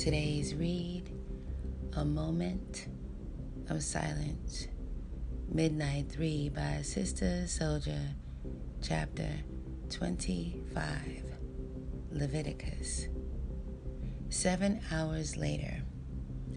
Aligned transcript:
Today's 0.00 0.54
read 0.54 1.10
A 1.92 2.06
Moment 2.06 2.86
of 3.68 3.82
Silence, 3.82 4.66
Midnight 5.52 6.10
3 6.10 6.48
by 6.48 6.80
Sister 6.80 7.42
Souljah, 7.44 8.14
chapter 8.80 9.28
25, 9.90 11.22
Leviticus. 12.12 13.08
Seven 14.30 14.80
hours 14.90 15.36
later, 15.36 15.82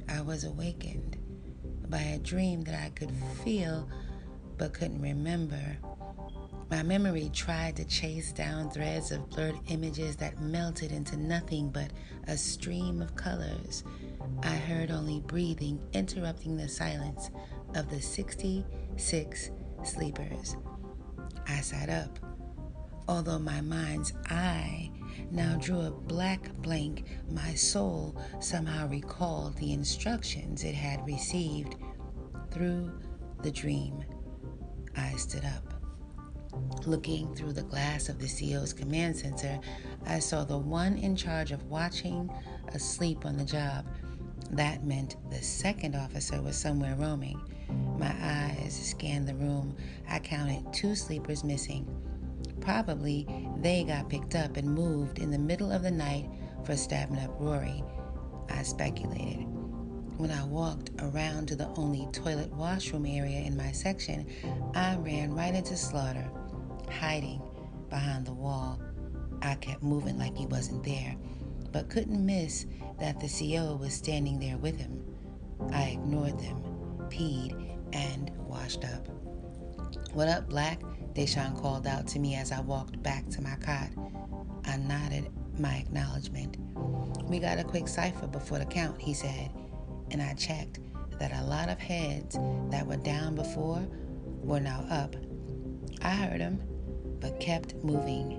I 0.08 0.22
was 0.22 0.46
awakened 0.46 1.18
by 1.90 2.00
a 2.00 2.20
dream 2.20 2.62
that 2.62 2.82
I 2.82 2.92
could 2.92 3.12
feel 3.44 3.90
but 4.58 4.74
couldn't 4.74 5.02
remember 5.02 5.78
my 6.74 6.82
memory 6.82 7.30
tried 7.32 7.76
to 7.76 7.86
chase 7.86 8.32
down 8.32 8.68
threads 8.68 9.12
of 9.12 9.30
blurred 9.30 9.60
images 9.68 10.16
that 10.16 10.42
melted 10.42 10.92
into 10.92 11.16
nothing 11.16 11.70
but 11.70 11.92
a 12.28 12.36
stream 12.36 13.00
of 13.00 13.16
colors. 13.16 13.84
I 14.42 14.56
heard 14.56 14.90
only 14.90 15.20
breathing 15.20 15.80
interrupting 15.94 16.58
the 16.58 16.68
silence 16.68 17.30
of 17.76 17.92
the 17.92 18.02
66 18.02 19.52
sleepers. 19.84 20.56
I 21.48 21.62
sat 21.62 21.90
up, 21.90 22.18
although 23.08 23.38
my 23.38 23.62
mind's 23.62 24.14
eye 24.32 24.90
now 25.30 25.56
drew 25.58 25.82
a 25.82 25.92
black 25.92 26.52
blank. 26.64 27.06
My 27.30 27.54
soul 27.54 28.20
somehow 28.40 28.88
recalled 28.88 29.56
the 29.58 29.74
instructions 29.74 30.64
it 30.64 30.74
had 30.74 31.06
received 31.06 31.76
through 32.50 32.92
the 33.44 33.52
dream. 33.52 34.04
I 34.98 35.12
stood 35.18 35.46
up. 35.46 35.73
Looking 36.86 37.34
through 37.34 37.54
the 37.54 37.64
glass 37.64 38.10
of 38.10 38.20
the 38.20 38.28
CO's 38.28 38.74
command 38.74 39.16
center, 39.16 39.58
I 40.06 40.20
saw 40.20 40.44
the 40.44 40.58
one 40.58 40.98
in 40.98 41.16
charge 41.16 41.52
of 41.52 41.64
watching 41.70 42.30
asleep 42.74 43.26
on 43.26 43.38
the 43.38 43.46
job. 43.46 43.86
That 44.52 44.86
meant 44.86 45.16
the 45.30 45.42
second 45.42 45.96
officer 45.96 46.42
was 46.42 46.58
somewhere 46.58 46.96
roaming. 46.96 47.40
My 47.98 48.14
eyes 48.22 48.78
scanned 48.90 49.28
the 49.28 49.36
room. 49.36 49.76
I 50.10 50.20
counted 50.20 50.74
two 50.74 50.94
sleepers 50.94 51.46
missing. 51.46 51.88
Probably 52.60 53.28
they 53.62 53.86
got 53.86 54.10
picked 54.10 54.36
up 54.36 54.58
and 54.58 54.68
moved 54.68 55.20
in 55.20 55.32
the 55.32 55.40
middle 55.40 55.72
of 55.72 55.84
the 55.84 55.92
night 55.92 56.30
for 56.66 56.76
stabbing 56.76 57.20
up 57.20 57.32
Rory. 57.40 57.82
I 58.50 58.62
speculated. 58.64 59.48
When 60.18 60.32
I 60.32 60.44
walked 60.46 60.92
around 61.00 61.48
to 61.48 61.56
the 61.56 61.70
only 61.78 62.08
toilet 62.12 62.52
washroom 62.54 63.06
area 63.06 63.40
in 63.40 63.58
my 63.58 63.72
section, 63.72 64.28
I 64.76 64.96
ran 64.98 65.34
right 65.34 65.56
into 65.56 65.76
Slaughter 65.76 66.30
hiding 66.94 67.42
behind 67.90 68.26
the 68.26 68.34
wall. 68.34 68.80
I 69.42 69.56
kept 69.56 69.84
moving 69.84 70.18
like 70.18 70.38
he 70.38 70.46
wasn't 70.46 70.84
there, 70.84 71.16
but 71.72 71.90
couldn't 71.90 72.26
miss 72.26 72.66
that 73.00 73.20
the 73.20 73.28
CO 73.28 73.76
was 73.76 73.94
standing 73.94 74.40
there 74.40 74.58
with 74.58 74.78
him. 74.78 75.04
I 75.72 75.90
ignored 75.90 76.40
them, 76.40 76.62
peed, 77.10 77.78
and 77.94 78.32
washed 78.48 78.86
up. 78.86 79.08
What 80.14 80.28
up, 80.28 80.50
Black? 80.50 80.82
Deshawn 81.14 81.60
called 81.62 81.86
out 81.86 82.08
to 82.08 82.20
me 82.20 82.36
as 82.36 82.52
I 82.52 82.62
walked 82.62 83.02
back 83.04 83.30
to 83.30 83.42
my 83.42 83.56
cot. 83.56 83.90
I 84.66 84.78
nodded 84.78 85.30
my 85.60 85.76
acknowledgement. 85.76 86.58
We 87.24 87.40
got 87.40 87.60
a 87.60 87.64
quick 87.64 87.88
cipher 87.88 88.28
before 88.28 88.60
the 88.60 88.66
count, 88.66 89.00
he 89.02 89.14
said, 89.14 89.52
and 90.12 90.22
I 90.22 90.34
checked 90.34 90.80
that 91.20 91.32
a 91.34 91.46
lot 91.46 91.70
of 91.70 91.80
heads 91.80 92.38
that 92.70 92.86
were 92.86 92.98
down 92.98 93.36
before 93.36 93.86
were 94.42 94.60
now 94.60 94.86
up. 94.90 95.16
I 96.02 96.10
heard 96.10 96.42
him 96.42 96.62
but 97.24 97.40
kept 97.40 97.74
moving. 97.76 98.38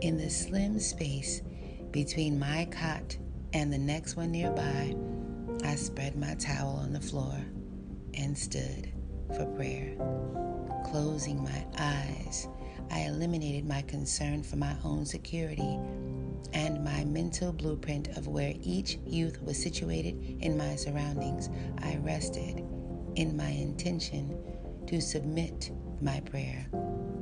In 0.00 0.16
the 0.16 0.30
slim 0.30 0.78
space 0.78 1.42
between 1.90 2.38
my 2.38 2.66
cot 2.70 3.16
and 3.52 3.72
the 3.72 3.78
next 3.78 4.14
one 4.14 4.30
nearby, 4.30 4.94
I 5.64 5.74
spread 5.74 6.16
my 6.16 6.34
towel 6.36 6.76
on 6.76 6.92
the 6.92 7.00
floor 7.00 7.34
and 8.14 8.38
stood 8.38 8.92
for 9.34 9.44
prayer. 9.56 9.96
Closing 10.84 11.42
my 11.42 11.66
eyes, 11.76 12.46
I 12.92 13.00
eliminated 13.00 13.66
my 13.66 13.82
concern 13.82 14.44
for 14.44 14.56
my 14.56 14.76
own 14.84 15.04
security 15.04 15.80
and 16.52 16.84
my 16.84 17.04
mental 17.04 17.52
blueprint 17.52 18.16
of 18.16 18.28
where 18.28 18.54
each 18.62 18.98
youth 19.04 19.42
was 19.42 19.60
situated 19.60 20.38
in 20.40 20.56
my 20.56 20.76
surroundings. 20.76 21.48
I 21.78 21.96
rested 21.96 22.64
in 23.16 23.36
my 23.36 23.48
intention 23.48 24.38
to 24.86 25.00
submit 25.00 25.72
my 26.00 26.20
prayer 26.20 26.68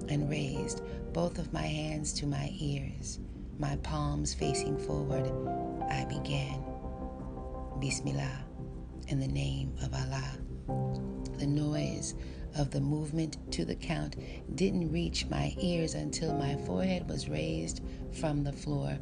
and 0.09 0.29
raised 0.31 0.83
both 1.13 1.39
of 1.39 1.53
my 1.53 1.67
hands 1.67 2.13
to 2.15 2.27
my 2.27 2.51
ears, 2.59 3.19
my 3.59 3.77
palms 3.77 4.35
facing 4.35 4.79
forward. 4.79 5.27
I 5.91 6.05
began, 6.05 6.63
Bismillah, 7.81 8.45
in 9.09 9.21
the 9.21 9.29
name 9.29 9.75
of 9.83 9.93
Allah. 9.93 10.39
The 11.39 11.47
noise 11.47 12.15
of 12.57 12.71
the 12.71 12.81
movement 12.81 13.39
to 13.53 13.65
the 13.65 13.75
count 13.75 14.17
didn't 14.55 14.93
reach 14.93 15.27
my 15.29 15.55
ears 15.59 15.95
until 15.95 16.35
my 16.35 16.57
forehead 16.67 17.09
was 17.09 17.29
raised 17.29 17.83
from 18.13 18.45
the 18.45 18.53
floor. 18.53 18.99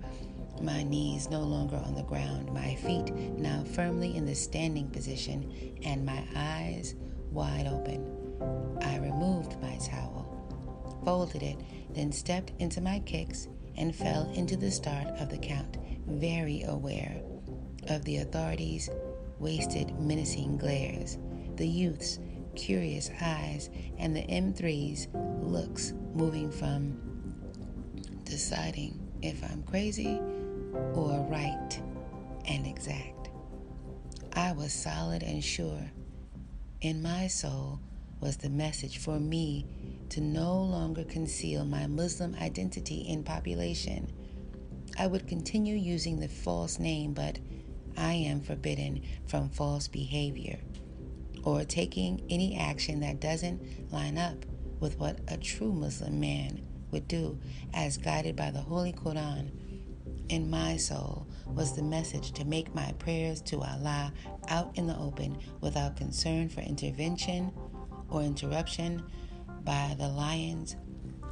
My 0.63 0.83
knees 0.83 1.31
no 1.31 1.41
longer 1.41 1.77
on 1.77 1.95
the 1.95 2.03
ground, 2.03 2.53
my 2.53 2.75
feet 2.77 3.13
now 3.39 3.65
firmly 3.65 4.17
in 4.17 4.27
the 4.27 4.35
standing 4.35 4.89
position, 4.91 5.79
and 5.85 6.05
my 6.05 6.23
eyes 6.37 6.95
wide 7.31 7.67
open. 7.67 8.79
I 8.83 8.99
removed 8.99 9.61
my 9.61 9.77
towel 9.79 10.30
folded 11.05 11.43
it, 11.43 11.57
then 11.95 12.13
stepped 12.13 12.53
into 12.59 12.81
my 12.81 13.01
kicks 13.01 13.49
and 13.77 13.95
fell 13.95 14.31
into 14.35 14.57
the 14.57 14.71
start 14.71 15.09
of 15.19 15.31
the 15.31 15.39
count, 15.39 15.79
very 16.07 16.63
aware 16.63 17.21
of 17.89 18.05
the 18.05 18.19
authorities' 18.19 18.91
wasted, 19.39 19.99
menacing 19.99 20.57
glares, 20.59 21.19
the 21.57 21.67
youth's 21.67 22.19
curious 22.55 23.11
eyes, 23.21 23.71
and 23.99 24.15
the 24.15 24.23
M3's 24.23 25.09
looks 25.43 25.93
moving 26.15 26.51
from 26.51 26.99
deciding 28.25 28.99
if 29.23 29.43
I'm 29.45 29.63
crazy 29.65 30.21
or 30.95 31.27
right 31.31 31.83
and 32.47 32.67
exact. 32.67 33.31
I 34.35 34.53
was 34.53 34.73
solid 34.73 35.23
and 35.23 35.43
sure. 35.43 35.91
In 36.81 37.03
my 37.03 37.27
soul 37.27 37.81
was 38.21 38.37
the 38.37 38.51
message 38.51 38.99
for 38.99 39.19
me 39.19 39.67
to 40.11 40.21
no 40.21 40.61
longer 40.61 41.05
conceal 41.05 41.65
my 41.65 41.87
Muslim 41.87 42.35
identity 42.41 43.07
in 43.09 43.23
population. 43.23 44.13
I 44.99 45.07
would 45.07 45.27
continue 45.27 45.77
using 45.77 46.19
the 46.19 46.29
false 46.29 46.79
name, 46.79 47.15
but 47.15 47.39
I 47.97 48.13
am 48.13 48.41
forbidden 48.41 49.03
from 49.27 49.49
false 49.49 49.89
behavior 49.89 50.59
or 51.45 51.65
taking 51.65 52.23
any 52.29 52.57
action 52.57 53.01
that 53.01 53.21
doesn't 53.21 53.93
line 53.93 54.19
up 54.19 54.45
with 54.81 54.99
what 54.99 55.21
a 55.29 55.37
true 55.37 55.73
Muslim 55.73 56.21
man 56.21 56.61
would 56.91 57.07
do 57.07 57.39
as 57.73 57.97
guided 57.97 58.37
by 58.37 58.51
the 58.51 58.61
Holy 58.61 58.93
Quran. 58.93 59.51
In 60.29 60.51
my 60.51 60.77
soul 60.77 61.27
was 61.47 61.75
the 61.75 61.83
message 61.83 62.33
to 62.33 62.45
make 62.45 62.75
my 62.75 62.93
prayers 62.99 63.41
to 63.43 63.61
Allah 63.61 64.13
out 64.49 64.77
in 64.77 64.87
the 64.87 64.97
open 64.99 65.39
without 65.61 65.97
concern 65.97 66.49
for 66.49 66.61
intervention 66.61 67.53
or 68.09 68.23
interruption 68.23 69.03
by 69.65 69.95
the 69.99 70.09
lions, 70.09 70.77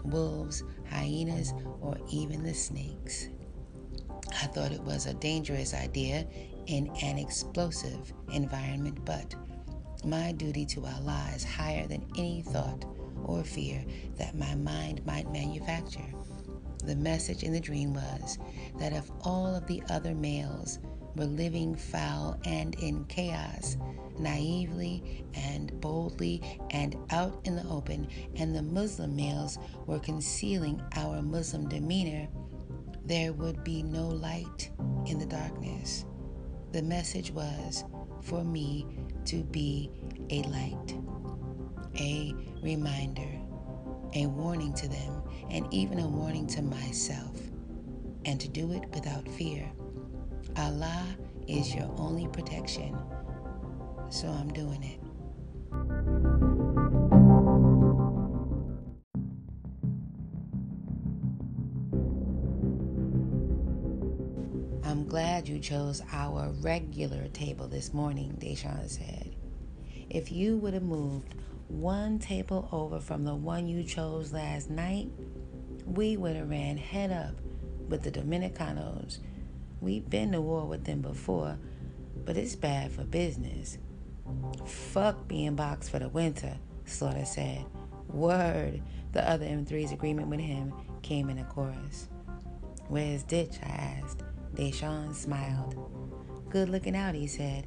wolves, 0.05 0.63
hyenas, 0.91 1.53
or 1.81 1.97
even 2.11 2.43
the 2.43 2.55
snakes. 2.55 3.29
I 4.31 4.47
thought 4.47 4.73
it 4.73 4.83
was 4.83 5.07
a 5.07 5.15
dangerous 5.15 5.75
idea 5.75 6.27
in 6.67 6.89
an 7.03 7.19
explosive 7.19 8.13
environment, 8.33 9.05
but 9.05 9.35
my 10.05 10.33
duty 10.33 10.65
to 10.67 10.87
Allah 10.87 11.31
is 11.35 11.45
higher 11.45 11.87
than 11.87 12.07
any 12.17 12.43
thought 12.43 12.85
or 13.25 13.43
fear 13.43 13.85
that 14.17 14.37
my 14.37 14.55
mind 14.55 15.05
might 15.07 15.31
manufacture. 15.33 16.15
The 16.85 16.97
message 16.97 17.43
in 17.43 17.53
the 17.53 17.61
dream 17.61 17.95
was 17.95 18.39
that 18.79 18.93
if 18.93 19.11
all 19.23 19.55
of 19.55 19.67
the 19.67 19.83
other 19.91 20.15
males 20.15 20.79
were 21.19 21.25
living 21.25 21.75
foul 21.75 22.39
and 22.45 22.77
in 22.77 23.05
chaos, 23.07 23.77
naively 24.19 25.25
and 25.35 25.79
boldly 25.81 26.41
and 26.71 26.97
out 27.11 27.41
in 27.45 27.57
the 27.57 27.67
open, 27.69 28.07
and 28.37 28.55
the 28.55 28.63
Muslim 28.63 29.17
males 29.17 29.59
were 29.87 29.99
concealing 29.99 30.81
our 30.97 31.21
Muslim 31.21 31.69
demeanor, 31.69 32.29
there 33.05 33.33
would 33.33 33.65
be 33.65 33.83
no 33.83 34.07
light 34.07 34.71
in 35.07 35.19
the 35.19 35.27
darkness. 35.27 36.05
The 36.73 36.83
message 36.83 37.33
was 37.33 37.85
for 38.23 38.45
me 38.45 38.87
to 39.25 39.43
be 39.43 39.91
a 40.31 40.43
light, 40.43 40.95
a 41.99 42.35
reminder, 42.63 43.29
a 44.15 44.27
warning 44.27 44.73
to 44.75 44.89
them, 44.89 45.23
and 45.51 45.67
even 45.73 45.99
a 45.99 46.07
warning 46.07 46.47
to 46.49 46.63
myself, 46.63 47.41
and 48.25 48.41
to 48.41 48.49
do 48.49 48.73
it 48.73 48.85
without 48.93 49.27
fear. 49.29 49.71
Allah 50.57 51.07
is 51.47 51.75
your 51.75 51.91
only 51.97 52.27
protection, 52.29 52.97
so 54.11 54.29
I'm 54.29 54.53
doing 54.53 54.83
it. 54.83 55.01
I'm 64.85 65.07
glad 65.07 65.49
you 65.49 65.59
chose 65.59 66.03
our 66.13 66.51
regular 66.61 67.29
table 67.29 67.69
this 67.69 67.93
morning, 67.93 68.37
Deshawn 68.41 68.89
said. 68.89 69.37
If 70.11 70.33
you 70.33 70.57
would 70.59 70.75
have 70.75 70.83
moved 70.83 71.35
one 71.69 72.19
table 72.19 72.69
over 72.73 72.99
from 72.99 73.25
the 73.25 73.35
one 73.35 73.69
you 73.69 73.85
chose 73.85 74.33
last 74.33 74.71
night, 74.71 75.11
we 75.85 76.17
would 76.17 76.37
have 76.37 76.49
ran 76.49 76.77
head 76.79 77.13
up 77.13 77.35
with 77.89 78.03
the 78.03 78.11
Dominicanos. 78.11 79.19
We've 79.81 80.09
been 80.09 80.33
to 80.33 80.41
war 80.41 80.67
with 80.67 80.85
them 80.85 81.03
before, 81.03 81.59
but 82.25 82.37
it's 82.37 82.57
bad 82.57 82.93
for 82.93 83.05
business. 83.05 83.79
Fuck 84.67 85.29
being 85.29 85.55
boxed 85.55 85.91
for 85.91 85.99
the 85.99 86.09
winter, 86.09 86.57
Slaughter 86.85 87.25
said. 87.25 87.65
Word. 88.09 88.83
The 89.13 89.29
other 89.29 89.47
M3's 89.47 89.93
agreement 89.93 90.29
with 90.29 90.41
him 90.41 90.73
came 91.03 91.31
in 91.31 91.39
a 91.39 91.45
chorus. 91.45 92.09
Where's 92.89 93.23
Ditch? 93.23 93.57
I 93.63 93.69
asked. 93.69 94.23
Deshawn 94.55 95.15
smiled. 95.15 95.77
Good 96.51 96.69
looking 96.69 96.97
out, 96.97 97.15
he 97.15 97.27
said. 97.27 97.67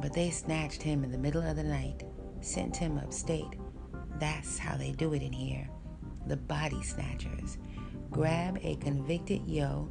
But 0.00 0.12
they 0.12 0.30
snatched 0.30 0.82
him 0.82 1.04
in 1.04 1.12
the 1.12 1.18
middle 1.18 1.42
of 1.42 1.56
the 1.56 1.64
night, 1.64 2.04
sent 2.40 2.76
him 2.76 2.98
upstate. 2.98 3.54
That's 4.18 4.58
how 4.58 4.76
they 4.76 4.92
do 4.92 5.14
it 5.14 5.22
in 5.22 5.32
here. 5.32 5.68
The 6.26 6.36
body 6.36 6.82
snatchers 6.82 7.58
grab 8.10 8.58
a 8.62 8.76
convicted 8.76 9.46
yo 9.46 9.88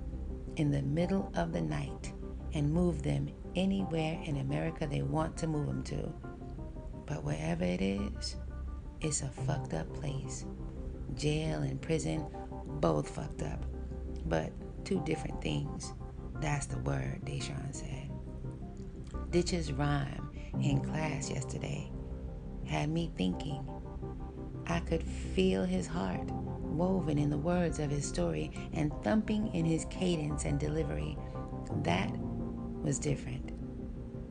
in 0.58 0.72
the 0.72 0.82
middle 0.82 1.32
of 1.36 1.54
the 1.54 1.62
night 1.62 2.14
and 2.54 2.72
move 2.72 3.04
them 3.04 3.30
anywhere 3.56 4.20
in 4.24 4.38
America 4.38 4.88
they 4.88 5.02
want 5.02 5.38
to 5.38 5.48
move 5.48 5.68
them 5.68 5.84
to. 5.84 6.12
But 7.06 7.24
wherever 7.24 7.64
it 7.64 7.82
is, 7.82 8.36
it's 9.02 9.22
a 9.22 9.28
fucked 9.28 9.74
up 9.74 9.92
place. 9.94 10.46
Jail 11.16 11.62
and 11.62 11.82
prison, 11.82 12.26
both 12.80 13.10
fucked 13.10 13.42
up. 13.42 13.66
But 14.26 14.52
two 14.86 15.02
different 15.06 15.42
things. 15.42 15.94
That's 16.40 16.68
the 16.68 16.80
word, 16.80 17.22
Deshawn 17.26 17.74
said. 17.74 18.10
Ditch's 19.32 19.72
rhyme 19.72 20.30
in 20.62 20.82
class 20.82 21.30
yesterday 21.30 21.92
had 22.66 22.90
me 22.90 23.12
thinking. 23.16 23.68
I 24.68 24.80
could 24.80 25.04
feel 25.04 25.66
his 25.66 25.88
heart 25.88 26.30
woven 26.82 27.20
in 27.20 27.30
the 27.30 27.38
words 27.38 27.78
of 27.78 27.92
his 27.92 28.08
story 28.08 28.52
and 28.74 28.92
thumping 29.04 29.54
in 29.54 29.64
his 29.64 29.86
cadence 29.92 30.46
and 30.46 30.60
delivery. 30.60 31.16
That 31.84 32.12
was 32.82 32.98
different. 32.98 33.52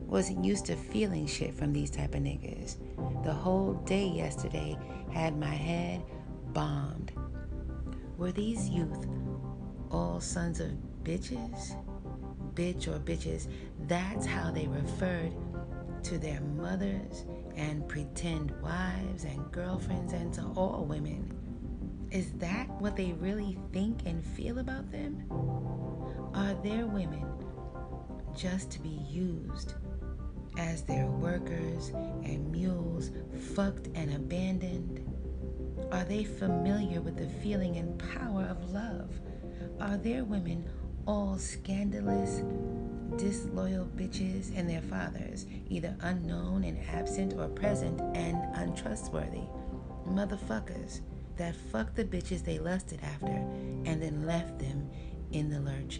Wasn't 0.01 0.43
used 0.43 0.65
to 0.65 0.75
feeling 0.75 1.25
shit 1.25 1.55
from 1.55 1.71
these 1.71 1.89
type 1.89 2.13
of 2.13 2.21
niggas. 2.21 2.75
The 3.23 3.31
whole 3.31 3.75
day 3.85 4.05
yesterday 4.05 4.77
had 5.13 5.37
my 5.37 5.55
head 5.55 6.03
bombed. 6.47 7.13
Were 8.17 8.33
these 8.33 8.67
youth 8.67 9.07
all 9.89 10.19
sons 10.19 10.59
of 10.59 10.71
bitches? 11.03 11.77
Bitch 12.53 12.89
or 12.89 12.99
bitches, 12.99 13.47
that's 13.87 14.25
how 14.25 14.51
they 14.51 14.67
referred 14.67 15.31
to 16.03 16.17
their 16.17 16.41
mothers 16.41 17.23
and 17.55 17.87
pretend 17.87 18.51
wives 18.61 19.23
and 19.23 19.49
girlfriends 19.53 20.11
and 20.11 20.33
to 20.33 20.41
all 20.57 20.83
women. 20.83 21.40
Is 22.11 22.33
that 22.33 22.69
what 22.81 22.97
they 22.97 23.13
really 23.13 23.57
think 23.71 24.01
and 24.05 24.21
feel 24.21 24.59
about 24.59 24.91
them? 24.91 25.23
Are 26.33 26.53
their 26.55 26.85
women 26.85 27.25
just 28.35 28.69
to 28.71 28.81
be 28.81 28.99
used 29.09 29.75
as 30.57 30.83
their 30.83 31.05
workers 31.05 31.89
and 32.23 32.51
mules, 32.51 33.11
fucked 33.55 33.87
and 33.95 34.13
abandoned? 34.13 35.07
Are 35.93 36.03
they 36.03 36.25
familiar 36.25 36.99
with 36.99 37.15
the 37.15 37.29
feeling 37.41 37.77
and 37.77 37.97
power 37.97 38.43
of 38.43 38.73
love? 38.73 39.17
Are 39.79 39.95
their 39.95 40.25
women 40.25 40.69
all 41.07 41.37
scandalous, 41.37 42.41
disloyal 43.15 43.85
bitches 43.85 44.51
and 44.53 44.69
their 44.69 44.81
fathers, 44.81 45.45
either 45.69 45.95
unknown 46.01 46.65
and 46.65 46.77
absent 46.89 47.35
or 47.37 47.47
present 47.47 48.01
and 48.17 48.37
untrustworthy? 48.55 49.47
Motherfuckers 50.05 50.99
that 51.41 51.55
fucked 51.55 51.95
the 51.95 52.05
bitches 52.05 52.45
they 52.45 52.59
lusted 52.59 52.99
after 53.01 53.25
and 53.25 53.99
then 53.99 54.27
left 54.27 54.59
them 54.59 54.87
in 55.31 55.49
the 55.49 55.59
lurch. 55.59 55.99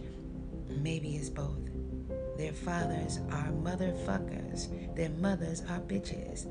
Maybe 0.69 1.15
it's 1.15 1.31
both. 1.31 1.57
Their 2.37 2.53
fathers 2.53 3.17
are 3.31 3.47
motherfuckers, 3.47 4.95
their 4.95 5.09
mothers 5.09 5.61
are 5.61 5.79
bitches. 5.79 6.45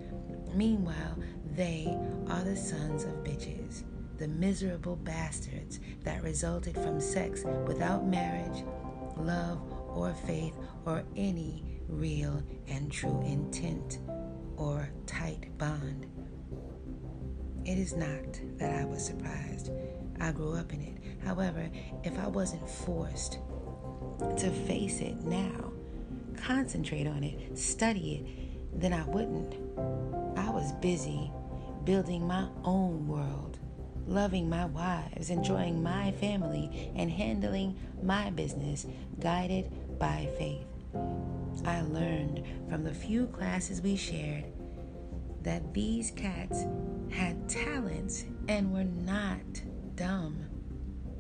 Meanwhile, 0.57 1.23
they 1.55 1.97
are 2.29 2.43
the 2.43 2.57
sons 2.57 3.05
of 3.05 3.13
bitches, 3.23 3.85
the 4.19 4.27
miserable 4.27 4.97
bastards 4.97 5.79
that 6.03 6.25
resulted 6.25 6.75
from 6.75 7.01
sex 7.01 7.45
without 7.69 8.05
marriage, 8.05 8.65
love, 9.17 9.63
or 9.95 10.13
faith, 10.27 10.57
or 10.85 11.05
any 11.15 11.63
real 11.87 12.43
and 12.67 12.91
true 12.91 13.23
intent 13.25 14.01
or 14.57 14.91
tight 15.07 15.57
bond. 15.59 16.10
It 17.65 17.79
is 17.79 17.95
not 17.95 18.41
that 18.57 18.81
I 18.81 18.85
was 18.85 19.05
surprised. 19.05 19.71
I 20.21 20.33
grew 20.33 20.55
up 20.55 20.73
in 20.73 20.81
it. 20.81 20.95
However, 21.25 21.69
if 22.05 22.19
I 22.19 22.27
wasn't 22.27 22.69
forced 22.69 23.39
to 24.37 24.51
face 24.67 25.01
it 25.01 25.23
now, 25.25 25.73
concentrate 26.37 27.07
on 27.07 27.23
it, 27.23 27.59
study 27.59 28.15
it, 28.17 28.81
then 28.81 28.93
I 28.93 29.05
wouldn't. 29.05 29.55
I 30.39 30.51
was 30.51 30.73
busy 30.81 31.31
building 31.85 32.27
my 32.27 32.49
own 32.65 33.07
world, 33.07 33.59
loving 34.07 34.49
my 34.49 34.67
wives, 34.67 35.31
enjoying 35.31 35.83
my 35.83 36.13
family, 36.13 36.91
and 36.95 37.11
handling 37.11 37.77
my 38.03 38.31
business, 38.31 38.87
guided 39.19 39.99
by 39.99 40.29
faith. 40.39 40.67
I 41.65 41.83
learned 41.83 42.43
from 42.69 42.85
the 42.85 42.95
few 42.95 43.27
classes 43.27 43.83
we 43.83 43.97
shared 43.97 44.45
that 45.43 45.73
these 45.75 46.11
cats 46.11 46.67
had 47.11 47.49
talents 47.49 48.25
and 48.49 48.73
were 48.73 48.85
not 48.85 49.41
dumb. 49.95 50.45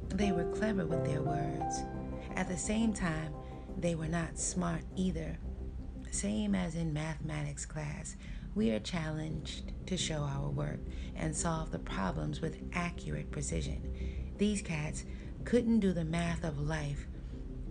They 0.08 0.32
were 0.32 0.50
clever 0.52 0.86
with 0.86 1.04
their 1.04 1.22
words. 1.22 1.82
At 2.36 2.48
the 2.48 2.56
same 2.56 2.92
time, 2.92 3.32
they 3.78 3.94
were 3.94 4.08
not 4.08 4.38
smart 4.38 4.82
either. 4.96 5.38
Same 6.10 6.54
as 6.54 6.74
in 6.74 6.92
mathematics 6.92 7.64
class, 7.64 8.16
we 8.54 8.70
are 8.72 8.80
challenged 8.80 9.72
to 9.86 9.96
show 9.96 10.22
our 10.22 10.48
work 10.48 10.80
and 11.16 11.34
solve 11.34 11.70
the 11.70 11.78
problems 11.78 12.40
with 12.40 12.58
accurate 12.72 13.30
precision. 13.30 14.34
These 14.38 14.62
cats 14.62 15.04
couldn't 15.44 15.80
do 15.80 15.92
the 15.92 16.04
math 16.04 16.44
of 16.44 16.58
life 16.58 17.06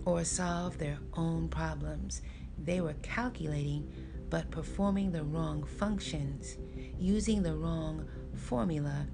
or 0.05 0.23
solve 0.23 0.77
their 0.77 0.97
own 1.15 1.49
problems. 1.49 2.21
They 2.57 2.81
were 2.81 2.95
calculating 3.01 3.91
but 4.29 4.51
performing 4.51 5.11
the 5.11 5.23
wrong 5.23 5.63
functions, 5.63 6.57
using 6.97 7.41
the 7.41 7.55
wrong 7.55 8.07
formula, 8.35 9.07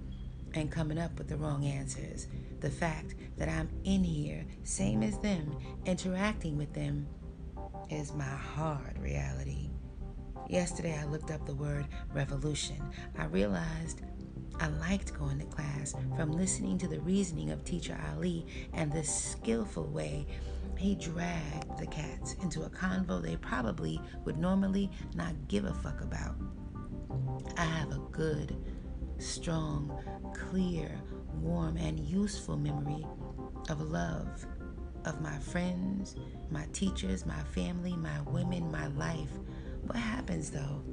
and 0.54 0.72
coming 0.72 0.98
up 0.98 1.18
with 1.18 1.28
the 1.28 1.38
wrong 1.38 1.66
answers. 1.66 2.28
The 2.62 2.70
fact 2.70 3.16
that 3.38 3.50
I'm 3.50 3.70
in 3.84 4.04
here, 4.04 4.46
same 4.64 5.04
as 5.04 5.18
them, 5.20 5.58
interacting 5.86 6.58
with 6.58 6.74
them, 6.74 7.08
is 7.90 8.14
my 8.14 8.24
hard 8.24 8.98
reality. 9.00 9.70
Yesterday, 10.50 10.98
I 11.00 11.06
looked 11.06 11.32
up 11.32 11.46
the 11.46 11.56
word 11.56 11.88
revolution. 12.14 12.82
I 13.18 13.26
realized 13.26 14.02
I 14.60 14.68
liked 14.68 15.18
going 15.18 15.40
to 15.40 15.46
class 15.46 15.96
from 16.16 16.32
listening 16.32 16.78
to 16.80 16.88
the 16.88 17.02
reasoning 17.02 17.52
of 17.52 17.66
Teacher 17.66 18.00
Ali 18.14 18.46
and 18.74 18.92
the 18.92 19.04
skillful 19.04 19.88
way 19.88 20.28
he 20.78 20.96
dragged 20.96 21.78
the 21.78 21.88
cats 21.88 22.36
into 22.42 22.64
a 22.64 22.70
convo 22.70 23.22
they 23.22 23.36
probably 23.38 24.00
would 24.24 24.38
normally 24.38 24.92
not 25.16 25.34
give 25.48 25.66
a 25.66 25.74
fuck 25.74 26.02
about. 26.02 26.36
I 27.58 27.64
have 27.64 27.92
a 27.92 28.02
good, 28.12 28.56
strong, 29.18 29.98
clear, 30.34 30.92
warm, 31.42 31.78
and 31.78 32.00
useful 32.00 32.58
memory 32.58 33.06
of 33.70 33.82
love, 33.82 34.46
of 35.06 35.22
my 35.22 35.38
friends, 35.40 36.16
my 36.50 36.66
teachers, 36.74 37.26
my 37.26 37.44
family, 37.44 37.96
my 37.96 38.22
women, 38.22 38.72
my 38.72 38.88
life. 38.88 39.32
What 39.84 39.98
happens 39.98 40.50
though 40.50 40.84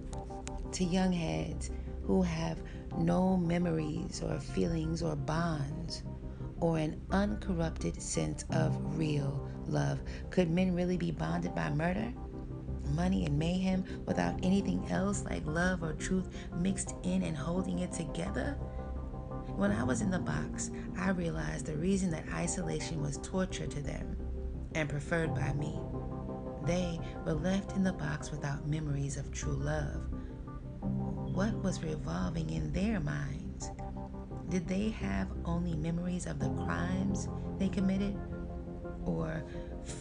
to 0.73 0.85
young 0.85 1.13
heads 1.13 1.71
who 2.05 2.23
have 2.23 2.63
no 2.99 3.37
memories 3.37 4.23
or 4.23 4.39
feelings 4.41 5.03
or 5.03 5.17
bonds 5.17 6.03
or 6.61 6.79
an 6.79 7.01
uncorrupted 7.11 8.01
sense 8.01 8.45
of 8.51 8.99
real 8.99 9.49
love. 9.69 10.01
Could 10.31 10.51
men 10.51 10.75
really 10.75 10.97
be 10.97 11.11
bonded 11.11 11.55
by 11.55 11.71
murder, 11.71 12.13
money, 12.95 13.25
and 13.25 13.39
mayhem 13.39 13.85
without 14.07 14.39
anything 14.43 14.87
else 14.91 15.25
like 15.25 15.47
love 15.47 15.83
or 15.83 15.95
truth 15.95 16.29
mixed 16.57 16.95
in 17.03 17.23
and 17.23 17.37
holding 17.37 17.81
it 17.81 17.93
together? 17.93 18.57
When 19.57 19.73
I 19.73 19.85
was 19.85 20.01
in 20.01 20.11
the 20.11 20.19
box, 20.19 20.71
I 20.99 21.11
realized 21.11 21.67
the 21.67 21.77
reason 21.77 22.11
that 22.11 22.25
isolation 22.33 23.03
was 23.03 23.19
torture 23.19 23.67
to 23.67 23.81
them 23.83 24.17
and 24.75 24.89
preferred 24.89 25.35
by 25.35 25.53
me. 25.53 25.79
They 26.65 26.99
were 27.27 27.35
left 27.35 27.73
in 27.73 27.85
the 27.85 27.93
box 27.93 28.31
without 28.31 28.69
memories 28.69 29.17
of 29.17 29.31
true 29.31 29.53
love. 29.57 30.01
What 30.81 31.55
was 31.63 31.83
revolving 31.83 32.51
in 32.51 32.73
their 32.73 33.01
minds? 33.01 33.71
Did 34.49 34.69
they 34.69 34.91
have 34.91 35.29
only 35.45 35.75
memories 35.75 36.27
of 36.27 36.39
the 36.39 36.51
crimes 36.51 37.29
they 37.59 37.69
committed? 37.69 38.19
Or 39.05 39.43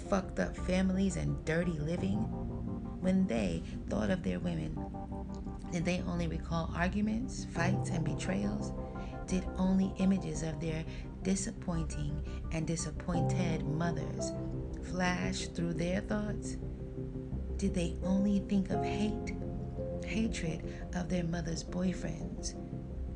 fucked 0.09 0.39
up 0.39 0.55
families 0.55 1.15
and 1.15 1.43
dirty 1.45 1.79
living? 1.79 2.17
When 3.01 3.25
they 3.25 3.63
thought 3.89 4.09
of 4.09 4.23
their 4.23 4.39
women, 4.39 4.77
did 5.71 5.85
they 5.85 6.03
only 6.07 6.27
recall 6.27 6.71
arguments, 6.75 7.45
fights, 7.45 7.89
and 7.89 8.03
betrayals? 8.03 8.73
Did 9.27 9.45
only 9.57 9.93
images 9.97 10.43
of 10.43 10.59
their 10.59 10.83
disappointing 11.23 12.21
and 12.51 12.67
disappointed 12.67 13.65
mothers 13.65 14.33
flash 14.89 15.47
through 15.47 15.73
their 15.75 16.01
thoughts? 16.01 16.57
Did 17.57 17.73
they 17.73 17.95
only 18.03 18.39
think 18.49 18.69
of 18.69 18.83
hate, 18.83 19.35
hatred 20.05 20.89
of 20.93 21.07
their 21.09 21.23
mother's 21.23 21.63
boyfriends, 21.63 22.55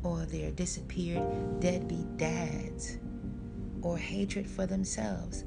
or 0.03 0.25
their 0.25 0.51
disappeared 0.51 1.59
deadbeat 1.59 2.15
dads, 2.17 2.97
or 3.81 3.97
hatred 3.97 4.47
for 4.47 4.65
themselves? 4.65 5.43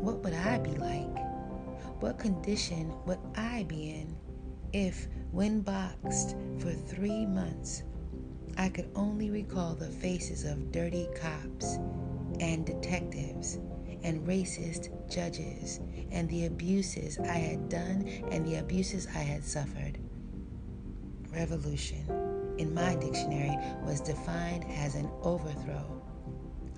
What 0.00 0.22
would 0.22 0.32
I 0.32 0.58
be 0.58 0.70
like? 0.70 1.18
What 2.00 2.18
condition 2.18 2.94
would 3.04 3.18
I 3.34 3.64
be 3.64 3.90
in 3.90 4.16
if, 4.72 5.08
when 5.32 5.60
boxed 5.62 6.36
for 6.58 6.70
three 6.70 7.26
months, 7.26 7.82
I 8.56 8.68
could 8.68 8.90
only 8.94 9.30
recall 9.30 9.74
the 9.74 9.88
faces 9.88 10.44
of 10.44 10.70
dirty 10.70 11.08
cops 11.16 11.78
and 12.38 12.64
detectives 12.64 13.58
and 14.04 14.24
racist 14.24 14.90
judges 15.12 15.80
and 16.12 16.28
the 16.28 16.46
abuses 16.46 17.18
I 17.18 17.38
had 17.38 17.68
done 17.68 18.06
and 18.30 18.46
the 18.46 18.56
abuses 18.56 19.08
I 19.08 19.18
had 19.18 19.44
suffered. 19.44 19.98
Revolution, 21.32 22.06
in 22.58 22.72
my 22.72 22.94
dictionary, 22.94 23.56
was 23.82 24.00
defined 24.00 24.64
as 24.70 24.94
an 24.94 25.10
overthrow, 25.22 26.00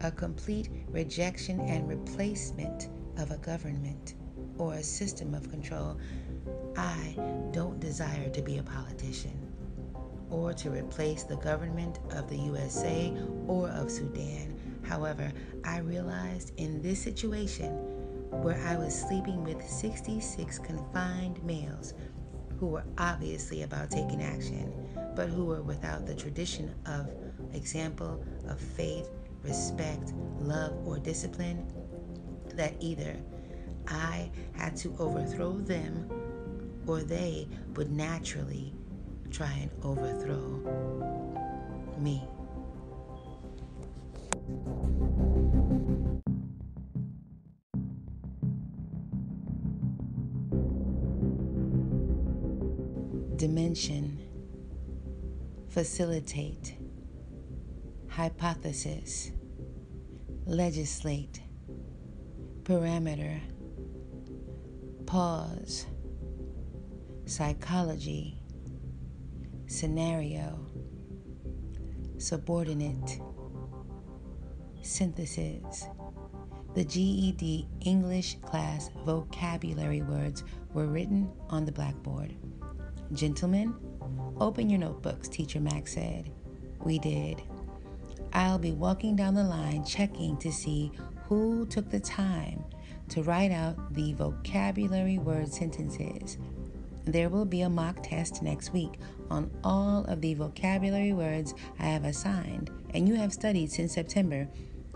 a 0.00 0.10
complete 0.10 0.70
rejection 0.88 1.60
and 1.60 1.86
replacement 1.86 2.88
of 3.20 3.30
a 3.30 3.38
government 3.38 4.14
or 4.58 4.74
a 4.74 4.82
system 4.82 5.34
of 5.34 5.50
control. 5.50 5.98
I 6.76 7.14
don't 7.52 7.78
desire 7.78 8.28
to 8.30 8.42
be 8.42 8.58
a 8.58 8.62
politician 8.62 9.36
or 10.30 10.52
to 10.54 10.70
replace 10.70 11.24
the 11.24 11.36
government 11.36 11.98
of 12.10 12.28
the 12.28 12.36
USA 12.36 13.12
or 13.46 13.68
of 13.68 13.90
Sudan. 13.90 14.56
However, 14.88 15.32
I 15.64 15.78
realized 15.78 16.52
in 16.56 16.80
this 16.82 17.02
situation 17.02 17.72
where 18.42 18.60
I 18.66 18.76
was 18.76 18.94
sleeping 18.94 19.44
with 19.44 19.62
66 19.68 20.58
confined 20.60 21.42
males 21.44 21.94
who 22.58 22.66
were 22.66 22.84
obviously 22.98 23.62
about 23.62 23.90
taking 23.90 24.22
action, 24.22 24.72
but 25.16 25.28
who 25.28 25.46
were 25.46 25.62
without 25.62 26.06
the 26.06 26.14
tradition 26.14 26.74
of 26.86 27.08
example 27.54 28.22
of 28.48 28.60
faith, 28.60 29.08
respect, 29.42 30.12
love, 30.38 30.72
or 30.86 30.98
discipline, 30.98 31.66
that 32.56 32.74
either 32.80 33.16
I 33.88 34.30
had 34.52 34.76
to 34.76 34.94
overthrow 34.98 35.52
them 35.52 36.08
or 36.86 37.00
they 37.02 37.48
would 37.74 37.90
naturally 37.90 38.72
try 39.30 39.52
and 39.52 39.70
overthrow 39.82 40.60
me. 41.98 42.22
Dimension, 53.36 54.18
facilitate, 55.68 56.76
hypothesis, 58.08 59.30
legislate, 60.44 61.40
parameter, 62.70 63.40
pause, 65.04 65.86
psychology 67.26 68.40
scenario, 69.66 70.64
subordinate, 72.18 73.20
synthesis. 74.82 75.88
The 76.76 76.84
GED 76.84 77.66
English 77.80 78.36
class 78.40 78.90
vocabulary 79.04 80.02
words 80.02 80.44
were 80.72 80.86
written 80.86 81.28
on 81.48 81.64
the 81.64 81.72
blackboard. 81.72 82.36
Gentlemen, 83.14 83.74
open 84.38 84.70
your 84.70 84.78
notebooks, 84.78 85.28
Teacher 85.28 85.58
Mack 85.58 85.88
said. 85.88 86.30
We 86.84 87.00
did. 87.00 87.42
I'll 88.32 88.60
be 88.60 88.70
walking 88.70 89.16
down 89.16 89.34
the 89.34 89.42
line 89.42 89.84
checking 89.84 90.36
to 90.36 90.52
see 90.52 90.92
who 91.30 91.64
took 91.66 91.88
the 91.88 92.00
time 92.00 92.64
to 93.08 93.22
write 93.22 93.52
out 93.52 93.94
the 93.94 94.12
vocabulary 94.14 95.16
word 95.16 95.46
sentences. 95.46 96.38
There 97.04 97.28
will 97.28 97.44
be 97.44 97.60
a 97.60 97.70
mock 97.70 98.02
test 98.02 98.42
next 98.42 98.72
week 98.72 98.98
on 99.30 99.48
all 99.62 100.04
of 100.06 100.20
the 100.20 100.34
vocabulary 100.34 101.12
words 101.12 101.54
I 101.78 101.84
have 101.84 102.04
assigned 102.04 102.72
and 102.94 103.08
you 103.08 103.14
have 103.14 103.32
studied 103.32 103.70
since 103.70 103.94
September. 103.94 104.48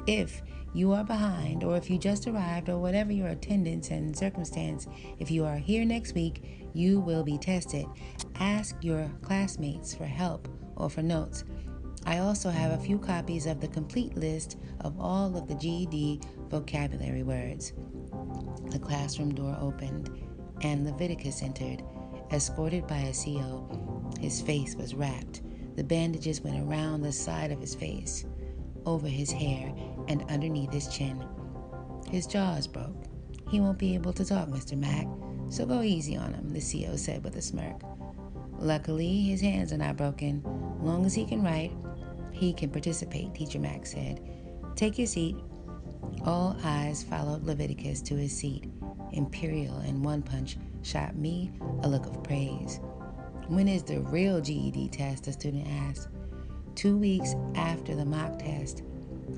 If 0.09 0.43
you 0.75 0.91
are 0.93 1.05
behind, 1.05 1.63
or 1.63 1.77
if 1.77 1.89
you 1.89 1.99
just 1.99 2.27
arrived, 2.27 2.69
or 2.69 2.79
whatever 2.79 3.13
your 3.13 3.29
attendance 3.29 3.91
and 3.91 4.15
circumstance, 4.15 4.89
if 5.21 5.31
you 5.31 5.45
are 5.45 5.57
here 5.57 5.85
next 5.85 6.17
week, 6.17 6.69
you 6.75 6.99
will 6.99 7.23
be 7.23 7.39
tested. 7.39 7.87
Ask 8.41 8.75
your 8.83 9.09
classmates 9.23 9.95
for 9.95 10.05
help 10.05 10.49
or 10.75 10.91
for 10.91 11.01
notes. 11.01 11.45
I 12.07 12.19
also 12.19 12.51
have 12.51 12.73
a 12.73 12.83
few 12.83 12.99
copies 12.99 13.47
of 13.47 13.61
the 13.61 13.69
complete 13.69 14.17
list 14.17 14.59
of 14.81 14.99
all 15.01 15.37
of 15.37 15.49
the 15.49 15.55
GED 15.55 16.21
vocabulary 16.49 17.23
words. 17.23 17.73
The 18.71 18.79
classroom 18.79 19.35
door 19.35 19.57
opened, 19.61 20.11
and 20.61 20.85
Leviticus 20.85 21.43
entered, 21.43 21.83
escorted 22.31 22.87
by 22.87 22.99
a 22.99 23.15
CO 23.15 23.95
his 24.25 24.41
face 24.41 24.75
was 24.75 24.95
wrapped. 24.95 25.43
The 25.77 25.85
bandages 25.85 26.41
went 26.41 26.59
around 26.59 27.03
the 27.03 27.13
side 27.13 27.51
of 27.51 27.61
his 27.61 27.75
face, 27.75 28.25
over 28.87 29.07
his 29.07 29.31
hair, 29.31 29.75
and 30.09 30.23
underneath 30.31 30.73
his 30.73 30.89
chin. 30.89 31.23
His 32.11 32.27
jaw 32.27 32.55
is 32.55 32.67
broke. 32.67 33.05
He 33.51 33.61
won't 33.61 33.79
be 33.79 33.95
able 33.95 34.13
to 34.15 34.25
talk, 34.25 34.49
Mr. 34.49 34.79
Mack, 34.79 35.07
so 35.51 35.67
go 35.67 35.83
easy 35.83 36.17
on 36.17 36.33
him, 36.33 36.49
the 36.49 36.61
CO 36.61 36.97
said 36.97 37.23
with 37.23 37.37
a 37.37 37.43
smirk. 37.43 37.83
Luckily, 38.59 39.23
his 39.23 39.41
hands 39.41 39.73
are 39.73 39.79
not 39.79 39.97
broken. 39.97 40.43
Long 40.81 41.05
as 41.05 41.15
he 41.15 41.27
can 41.27 41.43
write, 41.43 41.73
he 42.35 42.53
can 42.53 42.69
participate, 42.71 43.35
Teacher 43.35 43.61
Mack 43.61 43.87
said. 43.87 44.21
Take 44.75 44.99
your 44.99 45.07
seat. 45.07 45.37
All 46.25 46.57
eyes 46.65 47.03
followed 47.03 47.45
Leviticus 47.45 48.03
to 48.03 48.17
his 48.17 48.37
seat. 48.37 48.65
Imperial 49.13 49.79
and 49.79 50.05
One 50.05 50.21
Punch 50.21 50.57
shot 50.83 51.17
me 51.17 51.53
a 51.83 51.89
look 51.89 52.07
of 52.07 52.23
praise. 52.25 52.81
When 53.47 53.69
is 53.69 53.85
the 53.85 54.01
real 54.01 54.41
GED 54.41 54.89
test? 54.89 55.25
The 55.25 55.33
student 55.33 55.69
asked. 55.69 56.09
Two 56.75 56.97
weeks 56.97 57.35
after 57.55 57.95
the 57.95 58.05
mock 58.05 58.39
test. 58.41 58.83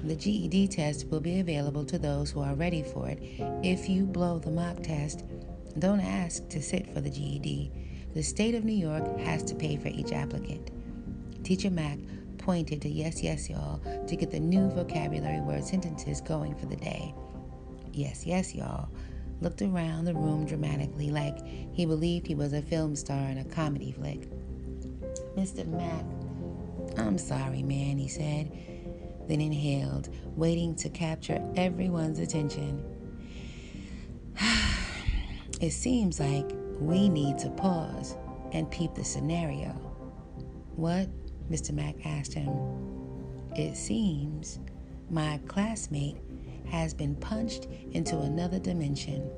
The 0.04 0.16
GED 0.16 0.68
test 0.68 1.08
will 1.08 1.20
be 1.20 1.40
available 1.40 1.84
to 1.84 1.98
those 1.98 2.30
who 2.30 2.40
are 2.40 2.54
ready 2.54 2.82
for 2.82 3.08
it. 3.08 3.18
If 3.62 3.88
you 3.88 4.06
blow 4.06 4.38
the 4.38 4.50
mock 4.50 4.82
test, 4.82 5.24
don't 5.78 6.00
ask 6.00 6.48
to 6.48 6.62
sit 6.62 6.92
for 6.94 7.00
the 7.02 7.10
GED. 7.10 7.72
The 8.14 8.22
state 8.22 8.54
of 8.54 8.64
New 8.64 8.72
York 8.72 9.18
has 9.20 9.42
to 9.44 9.54
pay 9.54 9.76
for 9.76 9.88
each 9.88 10.12
applicant. 10.12 10.70
Teacher 11.44 11.70
Mack 11.70 11.98
pointed 12.46 12.80
to 12.80 12.88
yes, 12.88 13.24
yes, 13.24 13.50
y'all 13.50 13.80
to 14.06 14.14
get 14.14 14.30
the 14.30 14.38
new 14.38 14.70
vocabulary 14.70 15.40
word 15.40 15.64
sentences 15.64 16.20
going 16.20 16.54
for 16.54 16.66
the 16.66 16.76
day. 16.76 17.12
Yes, 17.92 18.24
yes, 18.24 18.54
y'all 18.54 18.88
looked 19.40 19.62
around 19.62 20.04
the 20.04 20.14
room 20.14 20.46
dramatically 20.46 21.10
like 21.10 21.44
he 21.44 21.84
believed 21.84 22.24
he 22.24 22.36
was 22.36 22.52
a 22.52 22.62
film 22.62 22.94
star 22.94 23.18
in 23.30 23.38
a 23.38 23.44
comedy 23.46 23.90
flick. 23.90 24.30
Mr. 25.36 25.66
Mack, 25.66 26.04
I'm 26.96 27.18
sorry, 27.18 27.64
man, 27.64 27.98
he 27.98 28.06
said, 28.06 28.52
then 29.26 29.40
inhaled, 29.40 30.08
waiting 30.36 30.76
to 30.76 30.88
capture 30.88 31.44
everyone's 31.56 32.20
attention. 32.20 32.80
it 35.60 35.72
seems 35.72 36.20
like 36.20 36.48
we 36.78 37.08
need 37.08 37.38
to 37.38 37.50
pause 37.50 38.16
and 38.52 38.70
peep 38.70 38.94
the 38.94 39.04
scenario. 39.04 39.70
What? 40.76 41.08
Mr. 41.50 41.72
Mack 41.72 41.94
asked 42.04 42.34
him. 42.34 42.50
It 43.54 43.76
seems 43.76 44.58
my 45.10 45.40
classmate 45.46 46.16
has 46.68 46.92
been 46.92 47.14
punched 47.16 47.66
into 47.92 48.18
another 48.18 48.58
dimension. 48.58 49.30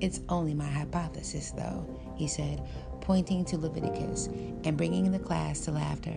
It's 0.00 0.20
only 0.28 0.54
my 0.54 0.68
hypothesis, 0.68 1.52
though, 1.52 1.86
he 2.16 2.28
said, 2.28 2.62
pointing 3.00 3.44
to 3.46 3.58
Leviticus 3.58 4.28
and 4.64 4.76
bringing 4.76 5.10
the 5.10 5.18
class 5.18 5.60
to 5.60 5.72
laughter. 5.72 6.16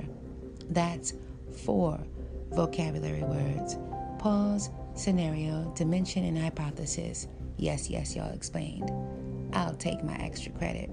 That's 0.69 1.13
four 1.51 1.99
vocabulary 2.51 3.23
words 3.23 3.77
pause, 4.19 4.71
scenario, 4.95 5.71
dimension, 5.75 6.23
and 6.23 6.37
hypothesis. 6.37 7.27
Yes, 7.57 7.89
yes, 7.89 8.15
y'all 8.15 8.33
explained. 8.33 8.91
I'll 9.53 9.75
take 9.75 10.03
my 10.03 10.15
extra 10.15 10.51
credit. 10.53 10.89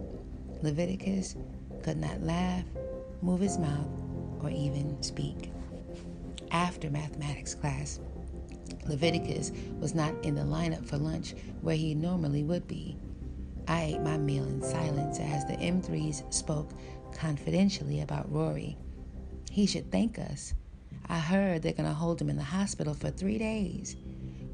Leviticus 0.62 1.36
could 1.82 1.96
not 1.96 2.22
laugh, 2.22 2.64
move 3.22 3.40
his 3.40 3.58
mouth, 3.58 3.88
or 4.44 4.50
even 4.50 5.02
speak. 5.02 5.50
After 6.50 6.90
mathematics 6.90 7.54
class, 7.54 8.00
Leviticus 8.86 9.52
was 9.80 9.94
not 9.94 10.12
in 10.24 10.34
the 10.34 10.42
lineup 10.42 10.86
for 10.86 10.98
lunch 10.98 11.34
where 11.62 11.76
he 11.76 11.94
normally 11.94 12.44
would 12.44 12.66
be. 12.66 12.96
I 13.66 13.82
ate 13.94 14.00
my 14.00 14.18
meal 14.18 14.44
in 14.44 14.62
silence 14.62 15.18
as 15.18 15.46
the 15.46 15.54
M3s 15.54 16.32
spoke 16.32 16.70
confidentially 17.12 18.02
about 18.02 18.30
Rory. 18.30 18.76
He 19.50 19.66
should 19.66 19.90
thank 19.90 20.18
us. 20.18 20.52
I 21.08 21.18
heard 21.18 21.62
they're 21.62 21.72
going 21.72 21.88
to 21.88 21.94
hold 21.94 22.20
him 22.20 22.30
in 22.30 22.36
the 22.36 22.42
hospital 22.42 22.94
for 22.94 23.10
three 23.10 23.38
days. 23.38 23.96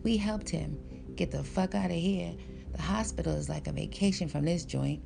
We 0.02 0.16
helped 0.16 0.48
him 0.48 0.78
get 1.16 1.30
the 1.30 1.42
fuck 1.42 1.74
out 1.74 1.90
of 1.90 1.96
here. 1.96 2.34
The 2.72 2.82
hospital 2.82 3.34
is 3.34 3.48
like 3.48 3.66
a 3.66 3.72
vacation 3.72 4.28
from 4.28 4.44
this 4.44 4.64
joint. 4.64 5.02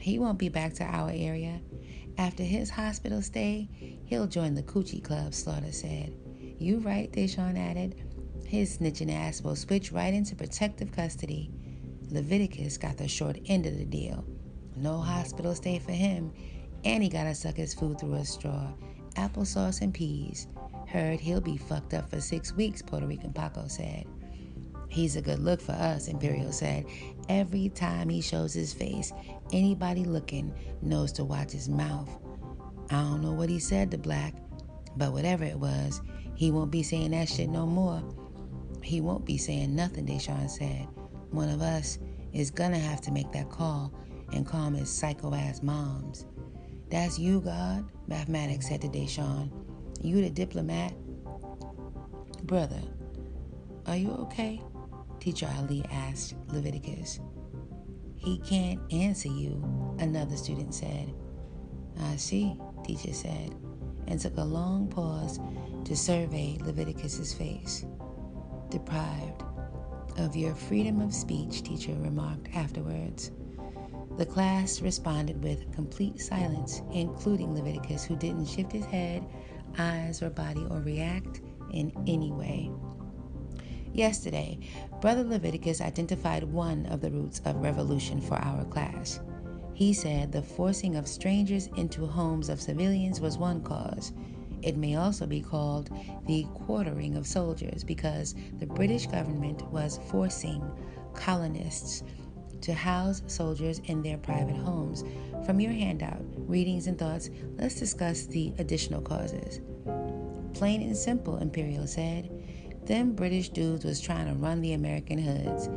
He 0.00 0.18
won't 0.18 0.38
be 0.38 0.48
back 0.48 0.74
to 0.74 0.84
our 0.84 1.10
area. 1.12 1.60
After 2.18 2.42
his 2.42 2.68
hospital 2.68 3.22
stay, 3.22 3.68
he'll 4.04 4.26
join 4.26 4.54
the 4.54 4.62
Coochie 4.64 5.02
Club, 5.02 5.32
Slaughter 5.32 5.70
said. 5.70 6.16
You 6.58 6.78
right, 6.78 7.10
Deshawn 7.12 7.56
added. 7.56 7.94
His 8.44 8.76
snitching 8.76 9.14
ass 9.14 9.40
will 9.40 9.54
switch 9.54 9.92
right 9.92 10.12
into 10.12 10.34
protective 10.34 10.90
custody. 10.90 11.52
Leviticus 12.10 12.76
got 12.76 12.96
the 12.96 13.06
short 13.06 13.38
end 13.46 13.66
of 13.66 13.78
the 13.78 13.84
deal. 13.84 14.24
No 14.74 14.98
hospital 14.98 15.54
stay 15.54 15.78
for 15.78 15.92
him, 15.92 16.32
and 16.84 17.04
he 17.04 17.08
gotta 17.08 17.36
suck 17.36 17.54
his 17.56 17.72
food 17.72 18.00
through 18.00 18.14
a 18.14 18.24
straw. 18.24 18.72
Applesauce 19.14 19.80
and 19.80 19.94
peas. 19.94 20.48
Heard 20.88 21.20
he'll 21.20 21.40
be 21.40 21.56
fucked 21.56 21.94
up 21.94 22.10
for 22.10 22.20
six 22.20 22.52
weeks, 22.52 22.82
Puerto 22.82 23.06
Rican 23.06 23.32
Paco 23.32 23.68
said. 23.68 24.06
He's 24.88 25.16
a 25.16 25.22
good 25.22 25.38
look 25.38 25.60
for 25.60 25.72
us, 25.72 26.08
Imperial 26.08 26.52
said. 26.52 26.86
Every 27.28 27.68
time 27.68 28.08
he 28.08 28.20
shows 28.20 28.54
his 28.54 28.72
face, 28.72 29.12
anybody 29.52 30.04
looking 30.04 30.54
knows 30.82 31.12
to 31.12 31.24
watch 31.24 31.52
his 31.52 31.68
mouth. 31.68 32.08
I 32.90 33.02
don't 33.02 33.22
know 33.22 33.32
what 33.32 33.50
he 33.50 33.58
said 33.58 33.90
to 33.90 33.98
Black, 33.98 34.34
but 34.96 35.12
whatever 35.12 35.44
it 35.44 35.58
was, 35.58 36.00
he 36.34 36.50
won't 36.50 36.70
be 36.70 36.82
saying 36.82 37.10
that 37.10 37.28
shit 37.28 37.50
no 37.50 37.66
more. 37.66 38.02
He 38.82 39.00
won't 39.00 39.26
be 39.26 39.36
saying 39.36 39.74
nothing, 39.74 40.06
Deshawn 40.06 40.48
said. 40.48 40.88
One 41.30 41.50
of 41.50 41.60
us 41.60 41.98
is 42.32 42.50
gonna 42.50 42.78
have 42.78 43.00
to 43.02 43.12
make 43.12 43.30
that 43.32 43.50
call 43.50 43.92
and 44.32 44.46
calm 44.46 44.74
his 44.74 44.90
psycho 44.90 45.34
ass 45.34 45.62
moms. 45.62 46.26
That's 46.90 47.18
you, 47.18 47.40
God, 47.40 47.84
Mathematics 48.06 48.68
said 48.68 48.80
to 48.82 48.88
Deshawn. 48.88 49.50
You 50.00 50.22
the 50.22 50.30
diplomat? 50.30 50.94
Brother, 52.44 52.80
are 53.86 53.96
you 53.96 54.12
okay? 54.12 54.62
Teacher 55.20 55.48
Ali 55.58 55.84
asked 55.90 56.34
Leviticus. 56.48 57.20
He 58.16 58.38
can't 58.38 58.80
answer 58.92 59.28
you, 59.28 59.62
another 59.98 60.36
student 60.36 60.74
said. 60.74 61.12
I 62.00 62.16
see, 62.16 62.56
teacher 62.84 63.12
said, 63.12 63.54
and 64.06 64.20
took 64.20 64.36
a 64.36 64.44
long 64.44 64.88
pause 64.88 65.40
to 65.84 65.96
survey 65.96 66.58
Leviticus's 66.62 67.34
face. 67.34 67.84
Deprived 68.70 69.42
of 70.18 70.36
your 70.36 70.54
freedom 70.54 71.00
of 71.00 71.14
speech, 71.14 71.62
teacher 71.62 71.94
remarked 71.94 72.48
afterwards. 72.54 73.30
The 74.16 74.26
class 74.26 74.80
responded 74.80 75.42
with 75.42 75.72
complete 75.72 76.20
silence, 76.20 76.82
including 76.92 77.54
Leviticus, 77.54 78.04
who 78.04 78.16
didn't 78.16 78.46
shift 78.46 78.72
his 78.72 78.84
head, 78.84 79.24
eyes, 79.78 80.22
or 80.22 80.30
body 80.30 80.66
or 80.70 80.80
react 80.80 81.40
in 81.72 81.92
any 82.08 82.32
way. 82.32 82.70
Yesterday, 83.98 84.60
Brother 85.00 85.24
Leviticus 85.24 85.80
identified 85.80 86.44
one 86.44 86.86
of 86.86 87.00
the 87.00 87.10
roots 87.10 87.42
of 87.44 87.56
revolution 87.56 88.20
for 88.20 88.36
our 88.36 88.64
class. 88.66 89.18
He 89.74 89.92
said 89.92 90.30
the 90.30 90.40
forcing 90.40 90.94
of 90.94 91.08
strangers 91.08 91.68
into 91.76 92.06
homes 92.06 92.48
of 92.48 92.60
civilians 92.60 93.20
was 93.20 93.38
one 93.38 93.60
cause. 93.60 94.12
It 94.62 94.76
may 94.76 94.94
also 94.94 95.26
be 95.26 95.40
called 95.40 95.90
the 96.28 96.46
quartering 96.54 97.16
of 97.16 97.26
soldiers 97.26 97.82
because 97.82 98.36
the 98.60 98.66
British 98.66 99.08
government 99.08 99.68
was 99.72 99.98
forcing 100.08 100.62
colonists 101.14 102.04
to 102.60 102.74
house 102.74 103.22
soldiers 103.26 103.80
in 103.86 104.00
their 104.00 104.18
private 104.18 104.58
homes. 104.58 105.02
From 105.44 105.58
your 105.58 105.72
handout, 105.72 106.22
readings 106.36 106.86
and 106.86 106.96
thoughts, 106.96 107.30
let's 107.56 107.80
discuss 107.80 108.26
the 108.26 108.52
additional 108.58 109.02
causes. 109.02 109.60
Plain 110.54 110.82
and 110.82 110.96
simple, 110.96 111.38
Imperial 111.38 111.88
said. 111.88 112.37
Them 112.88 113.12
British 113.12 113.50
dudes 113.50 113.84
was 113.84 114.00
trying 114.00 114.28
to 114.28 114.32
run 114.32 114.62
the 114.62 114.72
American 114.72 115.18
hoods. 115.18 115.68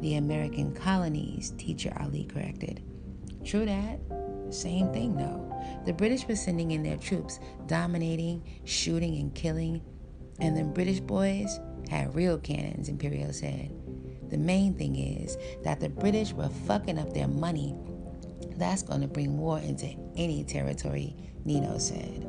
The 0.00 0.16
American 0.16 0.74
colonies, 0.74 1.54
teacher 1.56 1.96
Ali 2.00 2.24
corrected. 2.24 2.82
True 3.44 3.64
that. 3.64 4.00
Same 4.50 4.92
thing 4.92 5.16
though. 5.16 5.44
The 5.86 5.92
British 5.92 6.26
were 6.26 6.34
sending 6.34 6.72
in 6.72 6.82
their 6.82 6.96
troops, 6.96 7.38
dominating, 7.68 8.42
shooting, 8.64 9.14
and 9.20 9.32
killing. 9.32 9.80
And 10.40 10.56
the 10.56 10.64
British 10.64 10.98
boys 10.98 11.60
had 11.88 12.16
real 12.16 12.36
cannons, 12.36 12.88
Imperial 12.88 13.32
said. 13.32 13.72
The 14.30 14.36
main 14.36 14.74
thing 14.74 14.96
is 14.96 15.38
that 15.62 15.78
the 15.78 15.88
British 15.88 16.32
were 16.32 16.48
fucking 16.48 16.98
up 16.98 17.14
their 17.14 17.28
money. 17.28 17.76
That's 18.56 18.82
going 18.82 19.02
to 19.02 19.06
bring 19.06 19.38
war 19.38 19.60
into 19.60 19.94
any 20.16 20.42
territory, 20.42 21.14
Nino 21.44 21.78
said. 21.78 22.28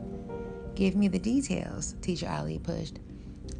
Give 0.76 0.96
me 0.96 1.08
the 1.08 1.18
details, 1.18 1.96
Teacher 2.02 2.30
Ali 2.30 2.60
pushed. 2.60 3.00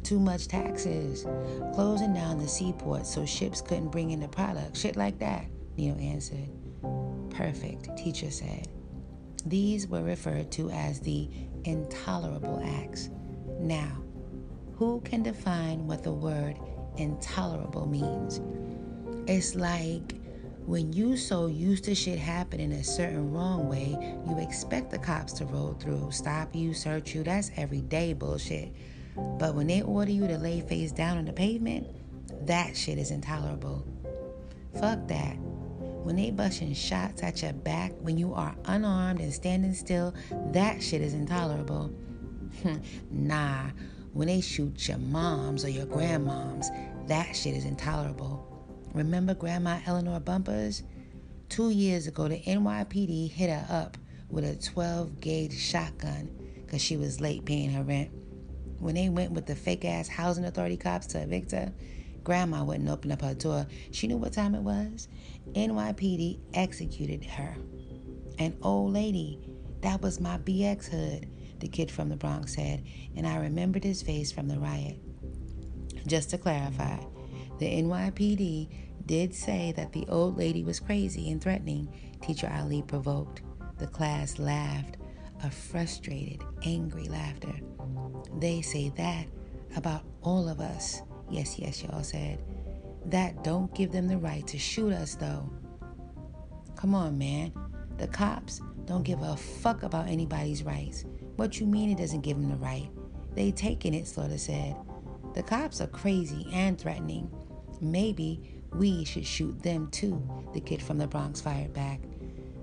Too 0.02 0.18
much 0.18 0.48
taxes, 0.48 1.26
closing 1.74 2.14
down 2.14 2.38
the 2.38 2.48
seaport 2.48 3.06
so 3.06 3.26
ships 3.26 3.60
couldn't 3.60 3.90
bring 3.90 4.10
in 4.10 4.20
the 4.20 4.28
product, 4.28 4.76
shit 4.76 4.96
like 4.96 5.18
that, 5.18 5.46
Nino 5.76 5.96
answered. 5.98 6.48
Perfect, 7.30 7.96
teacher 7.96 8.30
said. 8.30 8.68
These 9.46 9.86
were 9.86 10.02
referred 10.02 10.50
to 10.52 10.70
as 10.70 11.00
the 11.00 11.28
intolerable 11.64 12.60
acts. 12.64 13.10
Now, 13.60 14.02
who 14.76 15.00
can 15.02 15.22
define 15.22 15.86
what 15.86 16.02
the 16.02 16.12
word 16.12 16.58
intolerable 16.96 17.86
means? 17.86 18.40
It's 19.26 19.54
like 19.54 20.14
when 20.64 20.92
you 20.92 21.16
so 21.16 21.46
used 21.46 21.84
to 21.84 21.94
shit 21.94 22.18
happening 22.18 22.72
a 22.72 22.84
certain 22.84 23.32
wrong 23.32 23.68
way, 23.68 23.96
you 24.28 24.38
expect 24.38 24.90
the 24.90 24.98
cops 24.98 25.32
to 25.34 25.46
roll 25.46 25.72
through, 25.74 26.10
stop 26.10 26.54
you, 26.54 26.74
search 26.74 27.14
you. 27.14 27.22
That's 27.22 27.50
everyday 27.56 28.12
bullshit. 28.12 28.74
But 29.38 29.54
when 29.54 29.66
they 29.66 29.82
order 29.82 30.10
you 30.10 30.26
to 30.26 30.38
lay 30.38 30.60
face 30.60 30.92
down 30.92 31.18
on 31.18 31.24
the 31.24 31.32
pavement, 31.32 31.86
that 32.46 32.76
shit 32.76 32.98
is 32.98 33.10
intolerable. 33.10 33.86
Fuck 34.80 35.06
that. 35.08 35.36
When 36.04 36.16
they 36.16 36.30
busting 36.30 36.74
shots 36.74 37.22
at 37.22 37.42
your 37.42 37.52
back 37.52 37.92
when 38.00 38.16
you 38.16 38.32
are 38.34 38.54
unarmed 38.64 39.20
and 39.20 39.32
standing 39.32 39.74
still, 39.74 40.14
that 40.52 40.82
shit 40.82 41.02
is 41.02 41.14
intolerable. 41.14 41.92
nah, 43.10 43.64
when 44.12 44.28
they 44.28 44.40
shoot 44.40 44.88
your 44.88 44.98
moms 44.98 45.64
or 45.64 45.68
your 45.68 45.86
grandmoms, 45.86 46.66
that 47.08 47.36
shit 47.36 47.54
is 47.54 47.64
intolerable. 47.64 48.44
Remember 48.94 49.34
Grandma 49.34 49.80
Eleanor 49.86 50.20
Bumpurs? 50.20 50.82
Two 51.48 51.70
years 51.70 52.06
ago, 52.06 52.28
the 52.28 52.40
NYPD 52.40 53.30
hit 53.30 53.50
her 53.50 53.66
up 53.68 53.96
with 54.30 54.44
a 54.44 54.56
12 54.56 55.20
gauge 55.20 55.58
shotgun 55.58 56.30
because 56.64 56.82
she 56.82 56.96
was 56.96 57.20
late 57.20 57.44
paying 57.44 57.70
her 57.70 57.82
rent. 57.82 58.10
When 58.78 58.94
they 58.94 59.08
went 59.08 59.32
with 59.32 59.46
the 59.46 59.56
fake 59.56 59.84
ass 59.84 60.08
housing 60.08 60.44
authority 60.44 60.76
cops 60.76 61.06
to 61.08 61.22
evict 61.22 61.52
her, 61.52 61.72
Grandma 62.22 62.62
wouldn't 62.64 62.88
open 62.88 63.10
up 63.10 63.22
her 63.22 63.34
door. 63.34 63.66
She 63.90 64.06
knew 64.06 64.16
what 64.16 64.32
time 64.32 64.54
it 64.54 64.62
was. 64.62 65.08
NYPD 65.52 66.38
executed 66.54 67.24
her. 67.24 67.56
An 68.38 68.56
old 68.62 68.92
lady. 68.92 69.40
That 69.80 70.02
was 70.02 70.20
my 70.20 70.38
BX 70.38 70.88
hood, 70.88 71.28
the 71.60 71.68
kid 71.68 71.90
from 71.90 72.08
the 72.08 72.16
Bronx 72.16 72.54
said, 72.54 72.84
and 73.16 73.26
I 73.26 73.36
remembered 73.36 73.84
his 73.84 74.02
face 74.02 74.30
from 74.30 74.48
the 74.48 74.58
riot. 74.58 74.98
Just 76.06 76.30
to 76.30 76.38
clarify, 76.38 76.98
the 77.58 77.82
NYPD 77.82 78.68
did 79.06 79.34
say 79.34 79.72
that 79.72 79.92
the 79.92 80.06
old 80.08 80.36
lady 80.36 80.62
was 80.62 80.80
crazy 80.80 81.30
and 81.30 81.40
threatening, 81.40 81.88
Teacher 82.20 82.52
Ali 82.54 82.82
provoked. 82.82 83.42
The 83.78 83.86
class 83.86 84.38
laughed, 84.38 84.98
a 85.42 85.50
frustrated, 85.50 86.42
angry 86.64 87.08
laughter. 87.08 87.54
They 88.38 88.60
say 88.62 88.90
that 88.96 89.26
about 89.76 90.02
all 90.22 90.48
of 90.48 90.60
us. 90.60 91.02
Yes, 91.30 91.58
yes, 91.58 91.82
y'all 91.82 92.02
said. 92.02 92.38
That 93.06 93.44
don't 93.44 93.74
give 93.74 93.92
them 93.92 94.08
the 94.08 94.18
right 94.18 94.46
to 94.46 94.58
shoot 94.58 94.92
us, 94.92 95.14
though. 95.14 95.50
Come 96.76 96.94
on, 96.94 97.18
man. 97.18 97.52
The 97.98 98.08
cops 98.08 98.60
don't 98.84 99.02
give 99.02 99.20
a 99.22 99.36
fuck 99.36 99.82
about 99.82 100.08
anybody's 100.08 100.62
rights. 100.62 101.04
What 101.36 101.60
you 101.60 101.66
mean 101.66 101.90
it 101.90 101.98
doesn't 101.98 102.22
give 102.22 102.36
them 102.36 102.48
the 102.48 102.56
right? 102.56 102.90
They 103.34 103.50
taking 103.50 103.94
it, 103.94 104.06
Slaughter 104.06 104.38
said. 104.38 104.76
The 105.34 105.42
cops 105.42 105.80
are 105.80 105.86
crazy 105.86 106.46
and 106.52 106.78
threatening. 106.78 107.30
Maybe 107.80 108.60
we 108.72 109.04
should 109.04 109.26
shoot 109.26 109.62
them 109.62 109.88
too, 109.90 110.22
the 110.52 110.60
kid 110.60 110.82
from 110.82 110.98
the 110.98 111.06
Bronx 111.06 111.40
fired 111.40 111.72
back. 111.72 112.00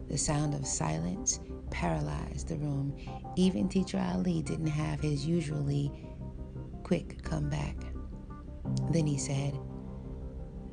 The 0.10 0.18
sound 0.18 0.54
of 0.54 0.66
silence 0.66 1.40
paralyzed 1.70 2.48
the 2.48 2.58
room. 2.58 2.96
Even 3.36 3.68
Teacher 3.68 4.00
Ali 4.00 4.42
didn't 4.42 4.68
have 4.68 5.00
his 5.00 5.26
usually 5.26 5.92
quick 6.84 7.24
comeback. 7.24 7.76
Then 8.92 9.08
he 9.08 9.18
said, 9.18 9.58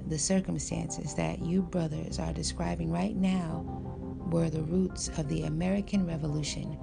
The 0.09 0.19
circumstances 0.19 1.15
that 1.15 1.41
you 1.41 1.63
brothers 1.63 2.19
are 2.19 2.33
describing 2.33 2.91
right 2.91 3.17
now 3.17 3.65
were 4.31 4.51
the 4.51 4.63
roots 4.63 5.09
of 5.19 5.29
the 5.29 5.45
American 5.45 6.07
Revolution. 6.07 6.79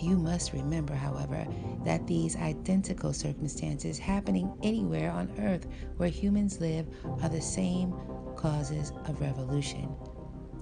You 0.00 0.16
must 0.16 0.52
remember, 0.52 0.94
however, 0.94 1.46
that 1.84 2.06
these 2.06 2.36
identical 2.36 3.12
circumstances 3.12 3.98
happening 3.98 4.50
anywhere 4.62 5.10
on 5.10 5.30
earth 5.40 5.66
where 5.96 6.08
humans 6.08 6.60
live 6.60 6.86
are 7.22 7.28
the 7.28 7.40
same 7.40 7.92
causes 8.36 8.92
of 9.06 9.20
revolution. 9.20 9.94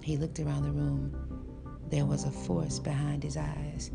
He 0.02 0.16
looked 0.16 0.40
around 0.40 0.64
the 0.64 0.72
room. 0.72 1.27
There 1.90 2.04
was 2.04 2.24
a 2.24 2.30
force 2.30 2.78
behind 2.78 3.22
his 3.22 3.36
eyes. 3.36 3.90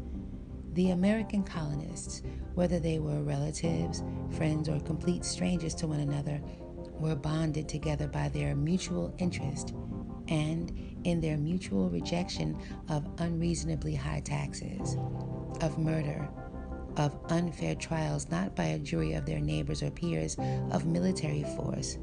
The 0.74 0.92
American 0.92 1.44
colonists, 1.44 2.24
whether 2.56 2.80
they 2.80 2.98
were 2.98 3.22
relatives, 3.22 4.04
friends, 4.32 4.68
or 4.68 4.80
complete 4.80 5.24
strangers 5.24 5.76
to 5.76 5.88
one 5.88 6.00
another, 6.00 6.42
were 7.00 7.16
bonded 7.16 7.70
together 7.70 8.08
by 8.08 8.30
their 8.30 8.56
mutual 8.56 9.14
interest 9.20 9.76
and 10.28 10.72
in 11.04 11.22
their 11.22 11.38
mutual 11.38 11.90
rejection 11.90 12.58
of 12.90 13.08
unreasonably 13.20 13.94
high 13.94 14.22
taxes, 14.22 14.98
of 15.62 15.78
murder, 15.78 16.28
of 16.98 17.16
unfair 17.30 17.76
trials 17.76 18.30
not 18.32 18.56
by 18.56 18.66
a 18.66 18.80
jury 18.80 19.14
of 19.14 19.26
their 19.26 19.40
neighbors 19.40 19.84
or 19.84 19.92
peers, 19.92 20.36
of 20.72 20.88
military 20.88 21.44
force, 21.56 21.98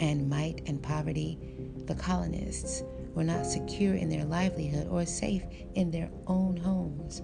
and 0.00 0.28
might 0.28 0.62
and 0.66 0.82
poverty, 0.82 1.38
the 1.86 1.94
colonists 1.94 2.82
were 3.14 3.24
not 3.24 3.46
secure 3.46 3.94
in 3.94 4.08
their 4.08 4.24
livelihood 4.24 4.88
or 4.88 5.04
safe 5.04 5.42
in 5.74 5.90
their 5.90 6.10
own 6.26 6.56
homes. 6.56 7.22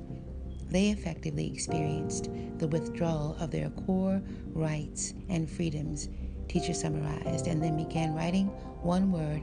They 0.69 0.91
effectively 0.91 1.53
experienced 1.53 2.31
the 2.59 2.69
withdrawal 2.69 3.37
of 3.39 3.51
their 3.51 3.71
core 3.71 4.21
rights 4.53 5.15
and 5.29 5.49
freedoms, 5.49 6.09
teacher 6.49 6.75
summarized, 6.75 7.47
and 7.47 7.63
then 7.63 7.77
began 7.77 8.15
writing 8.15 8.47
one 8.83 9.13
word 9.13 9.43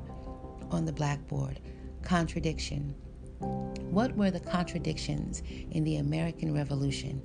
on 0.72 0.86
the 0.86 0.94
blackboard 0.94 1.60
contradiction. 2.02 2.94
What 3.40 4.16
were 4.16 4.32
the 4.32 4.40
contradictions 4.40 5.44
in 5.72 5.84
the 5.84 5.98
American 5.98 6.54
Revolution? 6.54 7.22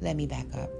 Let 0.00 0.16
me 0.16 0.26
back 0.26 0.46
up. 0.54 0.70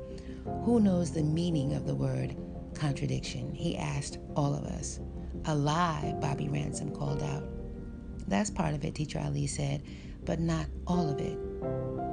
Who 0.64 0.81
knows 0.81 1.11
the 1.11 1.22
meaning 1.22 1.74
of 1.74 1.87
the 1.87 1.94
word 1.94 2.37
contradiction? 2.74 3.53
He 3.55 3.76
asked 3.76 4.18
all 4.37 4.55
of 4.55 4.64
us. 4.64 5.00
A 5.46 5.55
lie, 5.55 6.14
Bobby 6.20 6.48
Ransom 6.48 6.94
called 6.94 7.22
out. 7.22 7.42
That's 8.30 8.48
part 8.48 8.72
of 8.72 8.84
it, 8.84 8.94
Teacher 8.94 9.20
Ali 9.22 9.46
said, 9.46 9.82
but 10.24 10.40
not 10.40 10.66
all 10.86 11.10
of 11.10 11.20
it. 11.20 11.38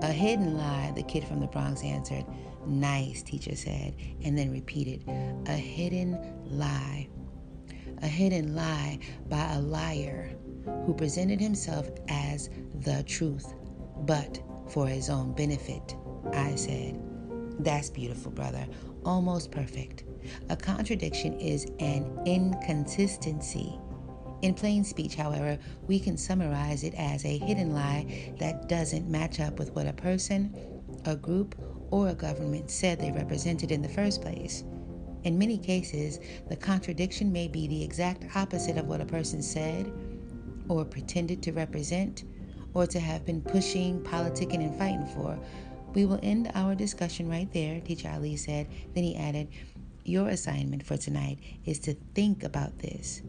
A 0.02 0.12
hidden 0.12 0.58
lie, 0.58 0.92
the 0.96 1.04
kid 1.04 1.24
from 1.24 1.40
the 1.40 1.48
Bronx 1.48 1.82
answered. 1.84 2.26
Nice, 2.66 3.24
teacher 3.24 3.56
said, 3.56 3.96
and 4.24 4.38
then 4.38 4.52
repeated. 4.52 5.04
A 5.48 5.54
hidden 5.54 6.18
lie 6.50 7.08
a 8.02 8.08
hidden 8.08 8.56
lie 8.56 9.00
by 9.30 9.54
a 9.54 9.60
liar 9.60 10.30
who 10.86 10.94
presented 10.94 11.40
himself 11.40 11.90
as 12.10 12.50
the 12.82 13.04
truth, 13.04 13.54
but 14.06 14.40
for 14.70 14.88
his 14.88 15.10
own 15.10 15.34
benefit. 15.34 15.96
I 16.34 16.56
said, 16.56 17.02
That's 17.60 17.90
beautiful, 17.90 18.32
brother. 18.32 18.68
Almost 19.06 19.52
perfect. 19.52 20.04
A 20.50 20.56
contradiction 20.56 21.40
is 21.40 21.66
an 21.80 22.20
inconsistency. 22.26 23.80
In 24.44 24.54
plain 24.54 24.84
speech, 24.84 25.16
however, 25.16 25.58
we 25.88 26.00
can 26.00 26.16
summarize 26.16 26.84
it 26.84 26.94
as 26.96 27.26
a 27.26 27.38
hidden 27.40 27.74
lie 27.74 28.34
that 28.40 28.70
doesn't 28.70 29.10
match 29.10 29.40
up 29.40 29.58
with 29.58 29.72
what 29.74 29.88
a 29.88 29.94
person, 29.94 30.56
a 31.06 31.16
group, 31.16 31.56
or 31.90 32.10
a 32.10 32.14
government 32.14 32.70
said 32.70 33.00
they 33.00 33.12
represented 33.12 33.72
in 33.72 33.82
the 33.82 33.90
first 33.90 34.22
place. 34.22 34.64
In 35.24 35.40
many 35.40 35.58
cases, 35.58 36.20
the 36.50 36.56
contradiction 36.56 37.32
may 37.32 37.48
be 37.48 37.68
the 37.68 37.84
exact 37.84 38.36
opposite 38.36 38.78
of 38.78 38.88
what 38.88 39.02
a 39.02 39.06
person 39.06 39.42
said 39.42 39.92
or 40.70 40.86
pretended 40.86 41.42
to 41.44 41.52
represent 41.52 42.24
or 42.74 42.86
to 42.86 43.00
have 43.00 43.26
been 43.26 43.42
pushing, 43.42 44.02
politicking, 44.02 44.64
and 44.64 44.78
fighting 44.78 45.08
for. 45.08 45.40
We 45.96 46.06
will 46.06 46.20
end 46.22 46.52
our 46.54 46.76
discussion 46.76 47.28
right 47.28 47.52
there, 47.54 47.82
Teacher 47.82 48.10
Ali 48.14 48.36
said. 48.36 48.68
Then 48.94 49.04
he 49.04 49.16
added, 49.16 49.48
Your 50.04 50.30
assignment 50.30 50.86
for 50.86 50.96
tonight 50.96 51.40
is 51.66 51.80
to 51.80 51.96
think 52.14 52.44
about 52.44 52.78
this. 52.80 53.24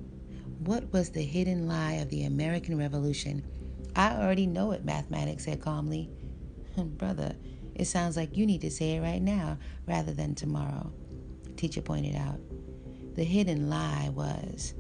What 0.59 0.93
was 0.93 1.11
the 1.11 1.23
hidden 1.23 1.69
lie 1.69 1.95
of 1.95 2.11
the 2.11 2.25
American 2.25 2.77
Revolution? 2.79 3.45
I 3.95 4.17
already 4.17 4.47
know 4.47 4.73
it, 4.73 4.85
Mathematics 4.85 5.45
said 5.45 5.61
calmly. 5.61 6.11
Brother, 6.77 7.35
it 7.75 7.87
sounds 7.87 8.17
like 8.17 8.37
you 8.37 8.45
need 8.45 8.61
to 8.63 8.71
say 8.71 8.97
it 8.97 9.01
right 9.01 9.23
now 9.23 9.59
rather 9.87 10.13
than 10.13 10.35
tomorrow 10.35 10.93
teacher 11.59 11.83
pointed 11.83 12.15
out. 12.15 12.41
The 13.15 13.25
hidden 13.25 13.69
lie 13.69 14.11
was 14.15 14.75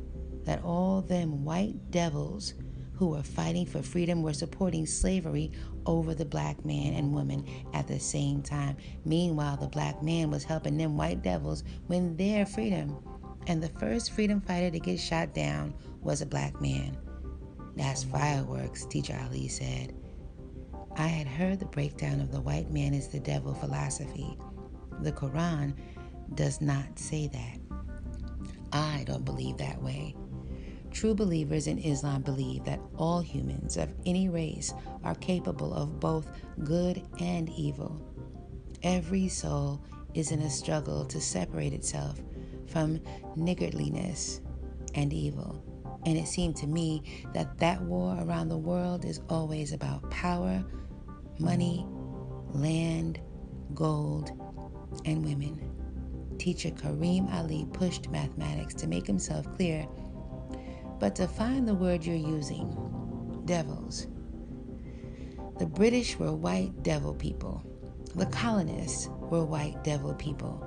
that 0.45 0.63
all 0.63 1.03
them 1.03 1.45
white 1.45 1.91
devils 1.91 2.55
who 2.95 3.09
were 3.09 3.23
fighting 3.23 3.67
for 3.67 3.83
freedom 3.83 4.23
were 4.23 4.33
supporting 4.33 4.87
slavery 4.87 5.53
over 5.87 6.15
the 6.15 6.25
black 6.25 6.65
man 6.65 6.95
and 6.95 7.13
woman 7.13 7.45
at 7.73 7.87
the 7.87 7.99
same 8.01 8.43
time. 8.43 8.77
Meanwhile, 9.05 9.59
the 9.59 9.69
black 9.69 10.03
man 10.03 10.31
was 10.31 10.45
helping 10.45 10.77
them 10.77 10.97
white 10.97 11.23
devils 11.23 11.65
win 11.87 12.17
their 12.17 12.47
freedom. 12.47 12.97
And 13.49 13.63
the 13.63 13.71
first 13.81 14.13
freedom 14.13 14.43
fighter 14.43 14.71
to 14.71 14.79
get 14.79 15.01
shot 15.01 15.35
down 15.35 15.73
was 16.03 16.21
a 16.21 16.27
black 16.27 16.61
man. 16.61 16.99
That's 17.77 18.05
fireworks, 18.05 18.85
Teacher 18.85 19.19
Ali 19.25 19.49
said. 19.49 19.95
I 20.97 21.07
had 21.07 21.27
heard 21.27 21.59
the 21.59 21.65
breakdown 21.65 22.21
of 22.21 22.31
the 22.31 22.43
white 22.43 22.71
man 22.71 22.93
is 22.93 23.09
the 23.09 23.21
devil 23.21 23.55
philosophy. 23.55 24.37
The 25.01 25.13
Quran 25.13 25.75
does 26.35 26.61
not 26.61 26.99
say 26.99 27.29
that. 27.29 27.59
I 28.71 29.05
don't 29.07 29.25
believe 29.25 29.57
that 29.57 29.83
way. 29.83 30.15
True 30.91 31.15
believers 31.15 31.69
in 31.69 31.79
Islam 31.79 32.23
believe 32.23 32.65
that 32.65 32.81
all 32.99 33.21
humans 33.21 33.79
of 33.79 33.89
any 34.05 34.29
race 34.29 34.75
are 35.05 35.15
capable 35.15 35.73
of 35.73 36.01
both 36.01 36.31
good 36.65 37.03
and 37.19 37.49
evil. 37.51 37.99
Every 38.83 39.29
soul 39.29 39.81
is 40.13 40.33
in 40.33 40.41
a 40.41 40.51
struggle 40.51 41.07
to 41.07 41.21
separate 41.21 41.73
itself 41.73 42.21
from 42.69 43.01
niggardliness 43.37 44.41
and 44.95 45.13
evil. 45.13 45.63
And 46.07 46.17
it 46.17 46.29
seemed 46.29 46.57
to 46.57 46.67
me 46.67 47.03
that 47.35 47.59
that 47.59 47.83
war 47.83 48.17
around 48.21 48.49
the 48.49 48.59
world 48.59 49.05
is 49.05 49.21
always 49.29 49.73
about 49.73 50.09
power, 50.11 50.65
money, 51.39 51.87
land, 52.53 53.21
gold, 53.75 54.31
and 55.05 55.25
women 55.25 55.79
teacher 56.39 56.71
Kareem 56.71 57.33
Ali 57.35 57.67
pushed 57.73 58.11
mathematics 58.11 58.75
to 58.75 58.87
make 58.87 59.07
himself 59.07 59.53
clear. 59.57 59.87
But 60.99 61.15
to 61.17 61.29
find 61.29 61.67
the 61.67 61.75
word 61.75 62.05
you're 62.05 62.17
using, 62.17 62.77
devils. 63.45 64.07
The 65.59 65.67
British 65.67 66.19
were 66.19 66.33
white 66.33 66.83
devil 66.83 67.15
people. 67.15 67.63
The 68.15 68.27
colonists 68.27 69.09
were 69.09 69.45
white 69.45 69.83
devil 69.85 70.15
people. 70.15 70.65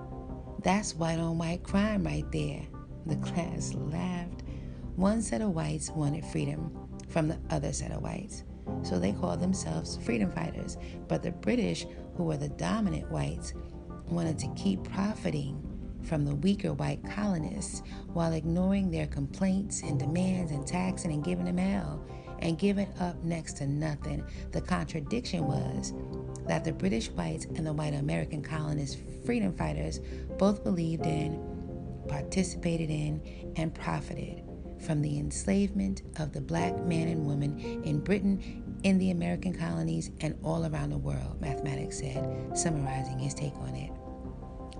That's 0.63 0.95
white 0.95 1.17
on 1.17 1.39
white 1.39 1.63
crime 1.63 2.03
right 2.03 2.29
there. 2.31 2.61
The 3.07 3.15
class 3.17 3.73
laughed. 3.73 4.43
One 4.95 5.21
set 5.23 5.41
of 5.41 5.55
whites 5.55 5.89
wanted 5.89 6.23
freedom 6.25 6.71
from 7.09 7.27
the 7.27 7.39
other 7.49 7.73
set 7.73 7.91
of 7.91 8.03
whites, 8.03 8.43
so 8.83 8.99
they 8.99 9.11
called 9.13 9.41
themselves 9.41 9.97
freedom 9.97 10.31
fighters. 10.31 10.77
But 11.07 11.23
the 11.23 11.31
British, 11.31 11.87
who 12.15 12.25
were 12.25 12.37
the 12.37 12.49
dominant 12.49 13.09
whites, 13.09 13.53
wanted 14.07 14.37
to 14.39 14.53
keep 14.55 14.83
profiting 14.83 15.67
from 16.03 16.25
the 16.25 16.35
weaker 16.35 16.73
white 16.73 17.03
colonists 17.09 17.81
while 18.13 18.33
ignoring 18.33 18.91
their 18.91 19.07
complaints 19.07 19.81
and 19.81 19.99
demands 19.99 20.51
and 20.51 20.67
taxing 20.67 21.11
and 21.11 21.23
giving 21.23 21.45
them 21.45 21.57
hell 21.57 22.05
and 22.39 22.59
giving 22.59 22.87
up 22.99 23.23
next 23.23 23.53
to 23.57 23.67
nothing. 23.67 24.23
The 24.51 24.61
contradiction 24.61 25.45
was 25.45 25.93
that 26.47 26.63
the 26.63 26.73
British 26.73 27.09
whites 27.09 27.45
and 27.45 27.65
the 27.65 27.73
white 27.73 27.93
American 27.93 28.41
colonist 28.41 28.99
freedom 29.25 29.53
fighters 29.53 29.99
both 30.37 30.63
believed 30.63 31.05
in, 31.05 31.39
participated 32.07 32.89
in, 32.89 33.53
and 33.55 33.73
profited 33.73 34.43
from 34.79 35.01
the 35.01 35.19
enslavement 35.19 36.01
of 36.17 36.33
the 36.33 36.41
black 36.41 36.75
man 36.85 37.07
and 37.07 37.25
woman 37.25 37.59
in 37.83 37.99
Britain, 37.99 38.79
in 38.83 38.97
the 38.97 39.11
American 39.11 39.53
colonies, 39.53 40.09
and 40.21 40.37
all 40.43 40.65
around 40.65 40.89
the 40.89 40.97
world, 40.97 41.39
mathematics 41.39 41.99
said, 41.99 42.57
summarizing 42.57 43.19
his 43.19 43.33
take 43.33 43.55
on 43.57 43.75
it 43.75 43.91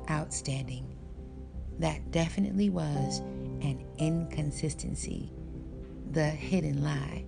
outstanding. 0.10 0.96
That 1.80 2.12
definitely 2.12 2.70
was 2.70 3.20
an 3.62 3.86
inconsistency, 3.98 5.32
the 6.12 6.30
hidden 6.30 6.84
lie, 6.84 7.26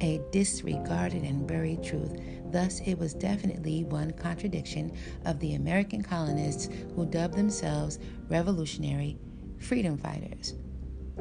a 0.00 0.20
disregarded 0.30 1.22
and 1.22 1.46
buried 1.46 1.82
truth. 1.82 2.18
Thus, 2.50 2.80
it 2.84 2.98
was 2.98 3.14
definitely 3.14 3.84
one 3.84 4.12
contradiction 4.12 4.92
of 5.24 5.38
the 5.38 5.54
American 5.54 6.02
colonists 6.02 6.68
who 6.94 7.06
dubbed 7.06 7.34
themselves 7.34 7.98
revolutionary 8.28 9.18
freedom 9.58 9.96
fighters. 9.96 10.54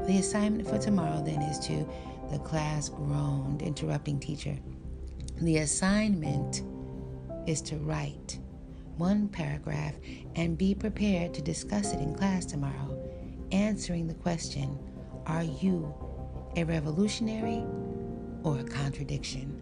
The 0.08 0.18
assignment 0.18 0.68
for 0.68 0.78
tomorrow 0.78 1.22
then 1.24 1.42
is 1.42 1.60
to, 1.68 1.88
the 2.32 2.40
class 2.40 2.90
groaned, 2.90 3.62
interrupting 3.62 4.20
teacher. 4.20 4.58
The 5.42 5.58
assignment 5.58 6.64
is 7.48 7.62
to 7.64 7.78
write 7.78 8.40
one 8.98 9.28
paragraph 9.30 9.96
and 10.36 10.58
be 10.58 10.76
prepared 10.76 11.34
to 11.34 11.42
discuss 11.42 11.94
it 11.94 12.00
in 12.00 12.14
class 12.14 12.46
tomorrow, 12.46 12.98
answering 13.52 14.08
the 14.08 14.14
question 14.14 14.78
Are 15.26 15.44
you 15.44 15.94
a 16.56 16.64
revolutionary 16.64 17.64
or 18.44 18.60
a 18.60 18.64
contradiction? 18.64 19.59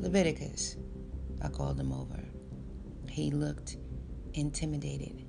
Leviticus. 0.00 0.76
I 1.42 1.48
called 1.48 1.78
him 1.78 1.92
over. 1.92 2.24
He 3.08 3.30
looked 3.30 3.76
intimidated, 4.34 5.26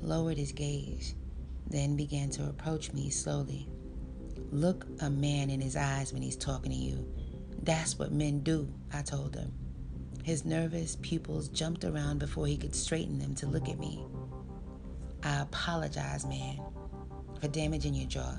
lowered 0.00 0.36
his 0.36 0.52
gaze, 0.52 1.14
then 1.68 1.96
began 1.96 2.30
to 2.30 2.48
approach 2.48 2.92
me 2.92 3.08
slowly. 3.08 3.68
Look 4.50 4.86
a 5.00 5.08
man 5.08 5.48
in 5.48 5.60
his 5.60 5.76
eyes 5.76 6.12
when 6.12 6.22
he's 6.22 6.36
talking 6.36 6.72
to 6.72 6.76
you. 6.76 7.06
That's 7.62 7.98
what 7.98 8.12
men 8.12 8.40
do, 8.40 8.68
I 8.92 9.02
told 9.02 9.34
him. 9.34 9.52
His 10.24 10.44
nervous 10.44 10.96
pupils 11.02 11.48
jumped 11.48 11.84
around 11.84 12.18
before 12.18 12.46
he 12.46 12.56
could 12.56 12.74
straighten 12.74 13.18
them 13.18 13.34
to 13.36 13.46
look 13.46 13.68
at 13.68 13.78
me. 13.78 14.04
I 15.22 15.40
apologize, 15.40 16.24
man, 16.26 16.60
for 17.40 17.48
damaging 17.48 17.94
your 17.94 18.08
jaw. 18.08 18.36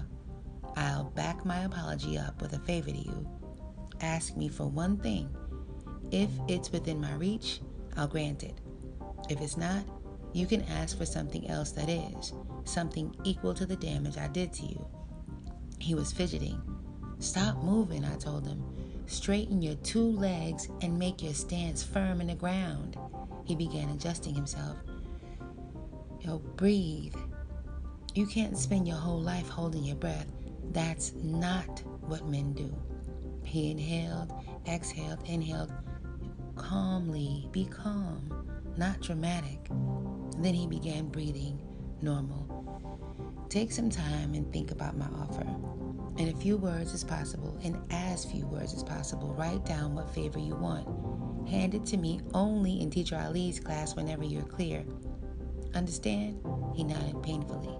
I'll 0.76 1.06
back 1.06 1.46
my 1.46 1.63
apology 1.63 2.18
up 2.18 2.42
with 2.42 2.54
a 2.54 2.60
favor 2.60 2.92
to 2.92 2.98
you. 2.98 3.28
Ask 4.02 4.38
me 4.38 4.48
for 4.48 4.68
one 4.68 4.98
thing. 4.98 5.36
If 6.12 6.30
it's 6.48 6.72
within 6.72 7.02
my 7.02 7.13
reach, 7.16 7.62
I'll 7.96 8.08
grant 8.08 8.44
it. 8.44 8.60
If 9.30 9.42
it's 9.42 9.58
not, 9.58 9.84
you 10.34 10.46
can 10.46 10.62
ask 10.63 10.98
for 10.98 11.06
something 11.06 11.50
else 11.50 11.72
that 11.72 11.90
is, 11.90 12.34
something 12.66 13.16
equal 13.24 13.54
to 13.56 13.66
the 13.66 13.76
damage 13.76 14.18
I 14.18 14.28
did 14.28 14.54
to 14.54 14.66
you. 14.66 14.88
He 15.80 15.96
was 15.96 16.12
fidgeting. 16.12 16.62
Stop 17.20 17.63
moving, 17.63 18.06
I 18.06 18.16
told 18.18 18.46
him. 18.48 18.63
Straighten 19.08 19.62
your 19.62 19.76
two 19.76 20.12
legs 20.12 20.70
and 20.82 21.00
make 21.00 21.24
your 21.24 21.34
stance 21.34 21.82
firm 21.82 22.22
in 22.22 22.28
the 22.28 22.36
ground. 22.36 22.98
He 23.46 23.56
began 23.56 23.90
adjusting 23.90 24.36
himself. 24.36 24.78
Yo, 26.28 26.40
breathe. 26.58 27.16
You 28.13 28.28
can't 28.28 28.58
spend 28.58 28.86
your 28.86 28.98
whole 28.98 29.22
life 29.22 29.48
holding 29.48 29.86
your 29.86 29.96
breath. 29.96 30.28
That's 30.72 31.13
not 31.13 31.82
what 32.02 32.28
men 32.28 32.52
do. 32.52 32.76
He 33.46 33.72
inhaled, 33.72 34.34
exhaled, 34.68 35.20
inhaled. 35.26 35.72
Calmly, 36.58 37.48
be 37.54 37.63
calm, 37.63 38.46
not 38.76 39.00
dramatic. 39.00 39.70
Then 40.40 40.54
he 40.54 40.68
began 40.68 41.08
breathing 41.08 41.62
normal. 42.02 43.48
Take 43.48 43.72
some 43.72 43.90
time 43.90 44.34
and 44.34 44.52
think 44.52 44.72
about 44.72 44.98
my 44.98 45.08
offer. 45.18 45.48
In 46.18 46.28
a 46.28 46.36
few 46.36 46.58
words 46.58 46.94
as 46.94 47.06
possible, 47.06 47.58
in 47.62 47.82
as 47.90 48.26
few 48.26 48.46
words 48.48 48.74
as 48.74 48.84
possible, 48.84 49.34
write 49.36 49.63
down 49.63 49.96
what 49.96 50.13
favor 50.13 50.40
you 50.40 50.56
want. 50.56 51.48
Hand 51.48 51.74
it 51.74 51.86
to 51.86 51.96
me 51.96 52.20
only 52.34 52.82
in 52.82 52.90
Teacher 52.90 53.16
Ali's 53.16 53.62
class 53.62 53.96
whenever 53.96 54.26
you're 54.26 54.44
clear. 54.44 54.84
Understand? 55.78 56.40
He 56.76 56.84
nodded 56.84 57.22
painfully. 57.22 57.78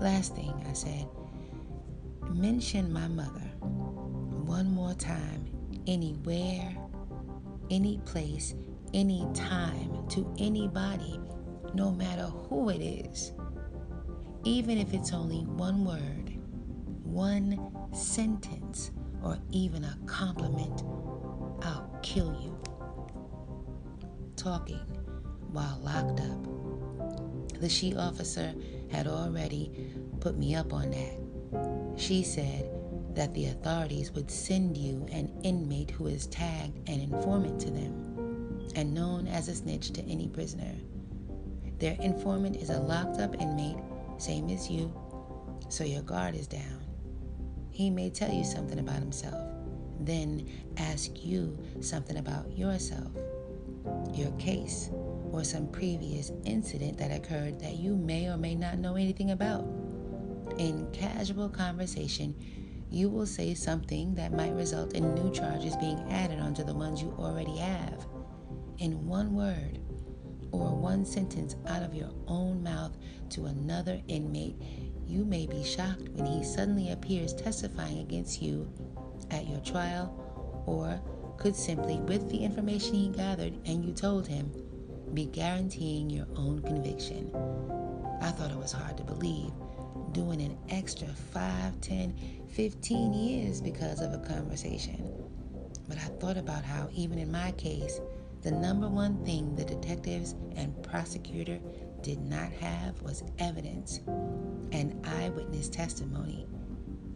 Last 0.00 0.34
thing, 0.34 0.54
I 0.66 0.72
said, 0.72 1.06
mention 2.30 2.90
my 2.90 3.08
mother 3.08 3.52
one 3.60 4.70
more 4.70 4.94
time, 4.94 5.44
anywhere, 5.86 6.74
any 7.70 8.00
place, 8.06 8.54
any 8.94 9.28
time, 9.34 10.08
to 10.08 10.34
anybody, 10.38 11.20
no 11.74 11.90
matter 11.90 12.24
who 12.24 12.70
it 12.70 12.80
is. 12.80 13.34
Even 14.44 14.78
if 14.78 14.94
it's 14.94 15.12
only 15.12 15.40
one 15.40 15.84
word, 15.84 16.38
one 17.04 17.70
sentence, 17.92 18.92
or 19.22 19.38
even 19.50 19.84
a 19.84 19.98
compliment, 20.06 20.84
I'll 21.62 21.98
kill 22.02 22.34
you. 22.42 22.58
Talking 24.36 24.80
while 25.52 25.78
locked 25.82 26.20
up. 26.20 26.65
The 27.60 27.68
she 27.68 27.96
officer 27.96 28.54
had 28.90 29.06
already 29.06 29.90
put 30.20 30.36
me 30.36 30.54
up 30.54 30.72
on 30.72 30.90
that. 30.90 31.98
She 31.98 32.22
said 32.22 32.70
that 33.14 33.32
the 33.34 33.46
authorities 33.46 34.12
would 34.12 34.30
send 34.30 34.76
you 34.76 35.06
an 35.10 35.32
inmate 35.42 35.90
who 35.90 36.06
is 36.06 36.26
tagged 36.26 36.88
an 36.88 37.00
informant 37.00 37.60
to 37.60 37.70
them 37.70 38.68
and 38.74 38.92
known 38.92 39.26
as 39.26 39.48
a 39.48 39.54
snitch 39.54 39.92
to 39.92 40.02
any 40.02 40.28
prisoner. 40.28 40.74
Their 41.78 41.96
informant 42.00 42.56
is 42.56 42.70
a 42.70 42.78
locked 42.78 43.20
up 43.20 43.34
inmate, 43.40 43.78
same 44.18 44.50
as 44.50 44.70
you, 44.70 44.92
so 45.68 45.84
your 45.84 46.02
guard 46.02 46.34
is 46.34 46.46
down. 46.46 46.84
He 47.70 47.90
may 47.90 48.10
tell 48.10 48.32
you 48.32 48.44
something 48.44 48.78
about 48.78 48.98
himself, 48.98 49.46
then 50.00 50.48
ask 50.76 51.24
you 51.24 51.58
something 51.80 52.18
about 52.18 52.56
yourself, 52.56 53.12
your 54.12 54.30
case, 54.32 54.90
or 55.36 55.44
some 55.44 55.68
previous 55.68 56.32
incident 56.44 56.96
that 56.96 57.10
occurred 57.10 57.60
that 57.60 57.76
you 57.76 57.94
may 57.94 58.26
or 58.26 58.38
may 58.38 58.54
not 58.54 58.78
know 58.78 58.96
anything 58.96 59.32
about. 59.32 59.66
In 60.58 60.88
casual 60.92 61.50
conversation, 61.50 62.34
you 62.90 63.10
will 63.10 63.26
say 63.26 63.52
something 63.52 64.14
that 64.14 64.32
might 64.32 64.54
result 64.54 64.94
in 64.94 65.14
new 65.14 65.30
charges 65.30 65.76
being 65.76 66.00
added 66.10 66.40
onto 66.40 66.64
the 66.64 66.72
ones 66.72 67.02
you 67.02 67.14
already 67.18 67.56
have. 67.58 68.06
In 68.78 69.06
one 69.06 69.34
word 69.34 69.80
or 70.52 70.74
one 70.74 71.04
sentence 71.04 71.56
out 71.66 71.82
of 71.82 71.94
your 71.94 72.10
own 72.26 72.62
mouth 72.62 72.96
to 73.30 73.46
another 73.46 74.00
inmate, 74.08 74.56
you 75.06 75.24
may 75.24 75.46
be 75.46 75.62
shocked 75.62 76.08
when 76.14 76.24
he 76.24 76.42
suddenly 76.44 76.92
appears 76.92 77.34
testifying 77.34 77.98
against 77.98 78.40
you 78.40 78.72
at 79.30 79.46
your 79.46 79.60
trial, 79.60 80.64
or 80.66 81.00
could 81.36 81.54
simply, 81.54 81.98
with 81.98 82.30
the 82.30 82.38
information 82.38 82.94
he 82.94 83.08
gathered 83.08 83.52
and 83.66 83.84
you 83.84 83.92
told 83.92 84.26
him, 84.26 84.50
be 85.14 85.26
guaranteeing 85.26 86.10
your 86.10 86.26
own 86.36 86.62
conviction. 86.62 87.30
I 88.20 88.30
thought 88.30 88.50
it 88.50 88.56
was 88.56 88.72
hard 88.72 88.96
to 88.98 89.04
believe 89.04 89.52
doing 90.12 90.40
an 90.40 90.56
extra 90.70 91.08
5, 91.08 91.80
10, 91.80 92.14
15 92.48 93.12
years 93.12 93.60
because 93.60 94.00
of 94.00 94.12
a 94.12 94.18
conversation. 94.18 95.12
But 95.88 95.98
I 95.98 96.08
thought 96.20 96.36
about 96.36 96.64
how, 96.64 96.88
even 96.92 97.18
in 97.18 97.30
my 97.30 97.52
case, 97.52 98.00
the 98.42 98.50
number 98.50 98.88
one 98.88 99.24
thing 99.24 99.54
the 99.54 99.64
detectives 99.64 100.34
and 100.56 100.82
prosecutor 100.82 101.58
did 102.02 102.20
not 102.20 102.50
have 102.52 103.00
was 103.02 103.24
evidence 103.38 104.00
and 104.72 105.04
eyewitness 105.06 105.68
testimony. 105.68 106.46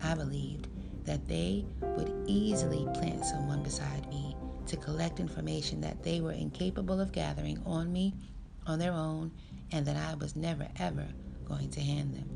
I 0.03 0.15
believed 0.15 0.69
that 1.05 1.27
they 1.27 1.65
would 1.81 2.13
easily 2.27 2.87
plant 2.95 3.25
someone 3.25 3.63
beside 3.63 4.09
me 4.09 4.30
to 4.71 4.77
collect 4.77 5.19
information 5.19 5.81
that 5.81 6.03
they 6.03 6.21
were 6.21 6.33
incapable 6.33 7.01
of 7.01 7.11
gathering 7.11 7.61
on 7.67 7.93
me 7.93 8.15
on 8.67 8.79
their 8.79 8.93
own 8.93 9.33
and 9.73 9.85
that 9.85 9.97
I 9.97 10.15
was 10.15 10.37
never 10.37 10.69
ever 10.79 11.07
going 11.45 11.71
to 11.71 11.81
hand 11.81 12.15
them. 12.15 12.29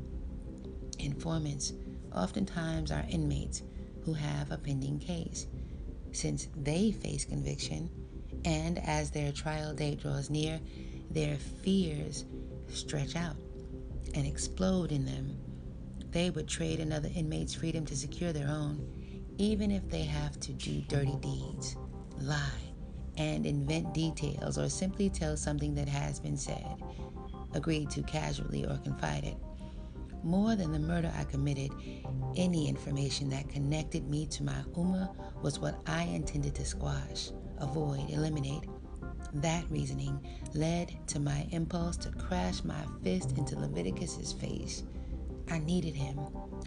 Informants 0.99 1.71
oftentimes 2.13 2.91
are 2.91 3.05
inmates 3.09 3.63
who 4.03 4.13
have 4.13 4.51
a 4.51 4.57
pending 4.57 4.99
case. 4.99 5.47
Since 6.11 6.49
they 6.55 6.91
face 6.91 7.25
conviction, 7.25 7.89
and 8.43 8.79
as 8.79 9.11
their 9.11 9.31
trial 9.31 9.73
date 9.73 10.01
draws 10.01 10.29
near, 10.29 10.59
their 11.09 11.37
fears 11.37 12.25
stretch 12.67 13.15
out 13.15 13.35
and 14.13 14.27
explode 14.27 14.91
in 14.91 15.05
them. 15.05 15.37
They 16.11 16.29
would 16.29 16.47
trade 16.47 16.79
another 16.79 17.09
inmate's 17.15 17.53
freedom 17.53 17.85
to 17.85 17.95
secure 17.95 18.33
their 18.33 18.47
own, 18.47 18.85
even 19.37 19.71
if 19.71 19.89
they 19.89 20.03
have 20.03 20.39
to 20.41 20.53
do 20.53 20.81
dirty 20.87 21.15
deeds, 21.21 21.75
lie, 22.19 22.73
and 23.17 23.45
invent 23.45 23.93
details 23.93 24.57
or 24.57 24.69
simply 24.69 25.09
tell 25.09 25.37
something 25.37 25.73
that 25.75 25.87
has 25.87 26.19
been 26.19 26.37
said, 26.37 26.81
agreed 27.53 27.89
to 27.91 28.03
casually 28.03 28.65
or 28.65 28.77
confided. 28.77 29.35
More 30.23 30.55
than 30.55 30.71
the 30.71 30.79
murder 30.79 31.11
I 31.15 31.23
committed, 31.23 31.71
any 32.35 32.67
information 32.67 33.29
that 33.29 33.47
connected 33.47 34.09
me 34.09 34.25
to 34.27 34.43
my 34.43 34.63
Ummah 34.73 35.15
was 35.43 35.59
what 35.59 35.79
I 35.85 36.03
intended 36.03 36.55
to 36.55 36.65
squash, 36.65 37.29
avoid, 37.59 38.09
eliminate. 38.09 38.63
That 39.35 39.69
reasoning 39.69 40.19
led 40.53 40.95
to 41.07 41.19
my 41.19 41.47
impulse 41.51 41.97
to 41.97 42.09
crash 42.11 42.63
my 42.63 42.81
fist 43.03 43.37
into 43.37 43.55
Leviticus's 43.55 44.33
face. 44.33 44.83
I 45.49 45.59
needed 45.59 45.93
him 45.93 46.19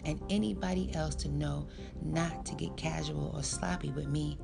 and 0.05 0.21
anybody 0.29 0.93
else 0.93 1.15
to 1.15 1.29
know 1.29 1.67
not 2.01 2.45
to 2.45 2.55
get 2.55 2.77
casual 2.77 3.31
or 3.35 3.43
sloppy 3.43 3.91
with 3.91 4.07
me. 4.07 4.37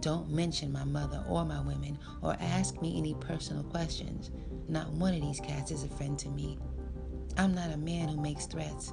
Don't 0.00 0.30
mention 0.30 0.72
my 0.72 0.84
mother 0.84 1.22
or 1.28 1.44
my 1.44 1.60
women 1.60 1.98
or 2.22 2.36
ask 2.40 2.80
me 2.80 2.96
any 2.96 3.14
personal 3.14 3.62
questions. 3.64 4.30
Not 4.68 4.90
one 4.92 5.14
of 5.14 5.20
these 5.20 5.40
cats 5.40 5.70
is 5.70 5.84
a 5.84 5.88
friend 5.88 6.18
to 6.20 6.28
me. 6.30 6.58
I'm 7.36 7.54
not 7.54 7.72
a 7.72 7.76
man 7.76 8.08
who 8.08 8.20
makes 8.20 8.46
threats. 8.46 8.92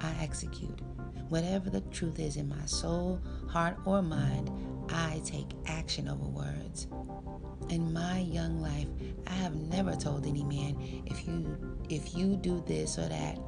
I 0.00 0.12
execute. 0.20 0.80
Whatever 1.28 1.70
the 1.70 1.80
truth 1.80 2.18
is 2.20 2.36
in 2.36 2.48
my 2.48 2.64
soul, 2.66 3.20
heart, 3.48 3.76
or 3.84 4.02
mind, 4.02 4.50
I 4.90 5.20
take 5.24 5.48
action 5.66 6.08
over 6.08 6.24
words. 6.24 6.86
In 7.70 7.92
my 7.92 8.20
young 8.20 8.60
life, 8.60 8.88
I 9.26 9.32
have 9.32 9.54
never 9.54 9.96
told 9.96 10.26
any 10.26 10.44
man 10.44 10.76
if 11.06 11.26
you 11.26 11.56
if 11.88 12.14
you 12.14 12.36
do 12.36 12.62
this 12.66 12.98
or 12.98 13.08
that, 13.08 13.38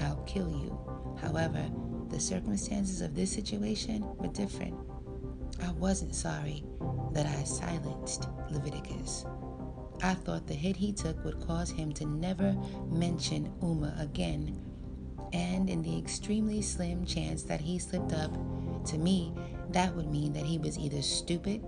I'll 0.00 0.22
kill 0.26 0.48
you. 0.48 0.78
However, 1.20 1.64
the 2.08 2.20
circumstances 2.20 3.00
of 3.00 3.14
this 3.14 3.32
situation 3.32 4.06
were 4.16 4.28
different. 4.28 4.74
I 5.62 5.70
wasn't 5.72 6.14
sorry 6.14 6.64
that 7.12 7.26
I 7.26 7.44
silenced 7.44 8.28
Leviticus. 8.50 9.24
I 10.02 10.14
thought 10.14 10.46
the 10.46 10.54
hit 10.54 10.76
he 10.76 10.92
took 10.92 11.22
would 11.24 11.40
cause 11.40 11.70
him 11.70 11.92
to 11.94 12.06
never 12.06 12.56
mention 12.90 13.52
Umma 13.60 14.00
again. 14.00 14.60
And 15.32 15.68
in 15.68 15.82
the 15.82 15.98
extremely 15.98 16.62
slim 16.62 17.04
chance 17.04 17.42
that 17.44 17.60
he 17.60 17.78
slipped 17.78 18.12
up, 18.12 18.32
to 18.86 18.98
me, 18.98 19.34
that 19.70 19.94
would 19.94 20.08
mean 20.08 20.32
that 20.32 20.46
he 20.46 20.58
was 20.58 20.78
either 20.78 21.02
stupid 21.02 21.64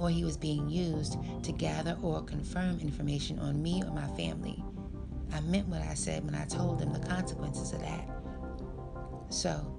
or 0.00 0.10
he 0.10 0.24
was 0.24 0.36
being 0.36 0.68
used 0.68 1.16
to 1.42 1.52
gather 1.52 1.96
or 2.02 2.22
confirm 2.22 2.80
information 2.80 3.38
on 3.38 3.62
me 3.62 3.82
or 3.82 3.92
my 3.92 4.06
family. 4.08 4.62
I 5.32 5.40
meant 5.40 5.68
what 5.68 5.82
I 5.82 5.94
said 5.94 6.24
when 6.24 6.34
I 6.34 6.46
told 6.46 6.80
him 6.80 6.92
the 6.92 7.00
consequences 7.00 7.72
of 7.72 7.80
that. 7.80 8.08
So, 9.28 9.75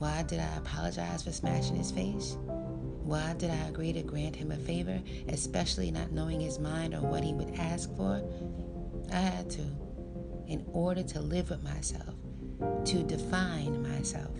why 0.00 0.22
did 0.22 0.40
I 0.40 0.56
apologize 0.56 1.24
for 1.24 1.30
smashing 1.30 1.76
his 1.76 1.90
face? 1.90 2.38
Why 3.02 3.34
did 3.36 3.50
I 3.50 3.68
agree 3.68 3.92
to 3.92 4.02
grant 4.02 4.34
him 4.34 4.50
a 4.50 4.56
favor, 4.56 4.98
especially 5.28 5.90
not 5.90 6.10
knowing 6.10 6.40
his 6.40 6.58
mind 6.58 6.94
or 6.94 7.02
what 7.02 7.22
he 7.22 7.34
would 7.34 7.54
ask 7.58 7.94
for? 7.96 8.22
I 9.12 9.16
had 9.16 9.50
to, 9.50 9.62
in 10.46 10.64
order 10.72 11.02
to 11.02 11.20
live 11.20 11.50
with 11.50 11.62
myself, 11.62 12.14
to 12.86 13.02
define 13.02 13.82
myself. 13.82 14.34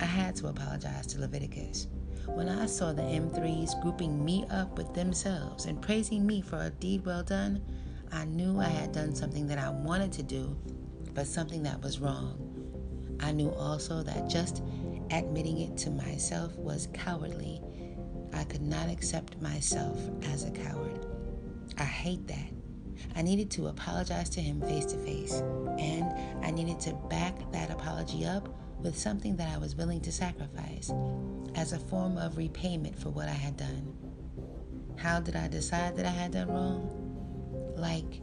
I 0.00 0.06
had 0.06 0.34
to 0.36 0.46
apologize 0.46 1.06
to 1.08 1.20
Leviticus. 1.20 1.88
When 2.24 2.48
I 2.48 2.64
saw 2.64 2.94
the 2.94 3.02
M3s 3.02 3.82
grouping 3.82 4.24
me 4.24 4.46
up 4.50 4.78
with 4.78 4.94
themselves 4.94 5.66
and 5.66 5.82
praising 5.82 6.26
me 6.26 6.40
for 6.40 6.56
a 6.56 6.70
deed 6.70 7.04
well 7.04 7.22
done, 7.22 7.60
I 8.12 8.24
knew 8.24 8.58
I 8.58 8.68
had 8.68 8.92
done 8.92 9.14
something 9.14 9.46
that 9.48 9.58
I 9.58 9.68
wanted 9.68 10.12
to 10.12 10.22
do, 10.22 10.56
but 11.12 11.26
something 11.26 11.62
that 11.64 11.82
was 11.82 11.98
wrong. 11.98 12.49
I 13.20 13.32
knew 13.32 13.50
also 13.50 14.02
that 14.02 14.28
just 14.28 14.62
admitting 15.10 15.60
it 15.60 15.76
to 15.78 15.90
myself 15.90 16.56
was 16.56 16.88
cowardly. 16.92 17.60
I 18.32 18.44
could 18.44 18.62
not 18.62 18.88
accept 18.88 19.40
myself 19.40 20.00
as 20.24 20.44
a 20.44 20.50
coward. 20.50 21.06
I 21.78 21.84
hate 21.84 22.26
that. 22.28 22.50
I 23.16 23.22
needed 23.22 23.50
to 23.52 23.68
apologize 23.68 24.28
to 24.30 24.40
him 24.40 24.60
face 24.60 24.86
to 24.86 24.98
face, 24.98 25.40
and 25.78 26.12
I 26.44 26.50
needed 26.50 26.80
to 26.80 26.94
back 27.08 27.50
that 27.52 27.70
apology 27.70 28.24
up 28.24 28.48
with 28.80 28.96
something 28.96 29.36
that 29.36 29.54
I 29.54 29.58
was 29.58 29.74
willing 29.74 30.00
to 30.02 30.12
sacrifice 30.12 30.92
as 31.54 31.72
a 31.72 31.78
form 31.78 32.16
of 32.18 32.36
repayment 32.36 32.98
for 32.98 33.10
what 33.10 33.28
I 33.28 33.32
had 33.32 33.56
done. 33.56 33.94
How 34.96 35.20
did 35.20 35.36
I 35.36 35.48
decide 35.48 35.96
that 35.96 36.06
I 36.06 36.10
had 36.10 36.32
done 36.32 36.48
wrong? 36.48 37.74
Like 37.76 38.20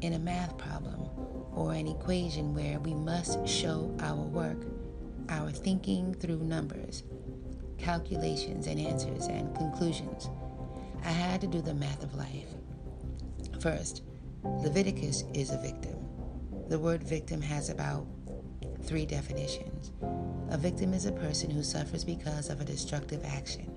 in 0.00 0.14
a 0.14 0.18
math 0.18 0.56
problem 0.58 1.11
or 1.54 1.72
an 1.72 1.86
equation 1.86 2.54
where 2.54 2.80
we 2.80 2.94
must 2.94 3.46
show 3.46 3.94
our 4.00 4.22
work, 4.22 4.66
our 5.28 5.50
thinking 5.50 6.14
through 6.14 6.38
numbers, 6.38 7.02
calculations 7.78 8.66
and 8.66 8.80
answers 8.80 9.26
and 9.26 9.54
conclusions. 9.56 10.30
I 11.04 11.10
had 11.10 11.40
to 11.40 11.46
do 11.46 11.60
the 11.60 11.74
math 11.74 12.02
of 12.02 12.14
life. 12.14 12.54
First, 13.60 14.02
Leviticus 14.44 15.24
is 15.34 15.50
a 15.50 15.58
victim. 15.58 15.96
The 16.68 16.78
word 16.78 17.02
victim 17.02 17.40
has 17.42 17.70
about 17.70 18.06
three 18.82 19.06
definitions. 19.06 19.92
A 20.50 20.58
victim 20.58 20.92
is 20.94 21.06
a 21.06 21.12
person 21.12 21.50
who 21.50 21.62
suffers 21.62 22.04
because 22.04 22.50
of 22.50 22.60
a 22.60 22.64
destructive 22.64 23.24
action. 23.24 23.70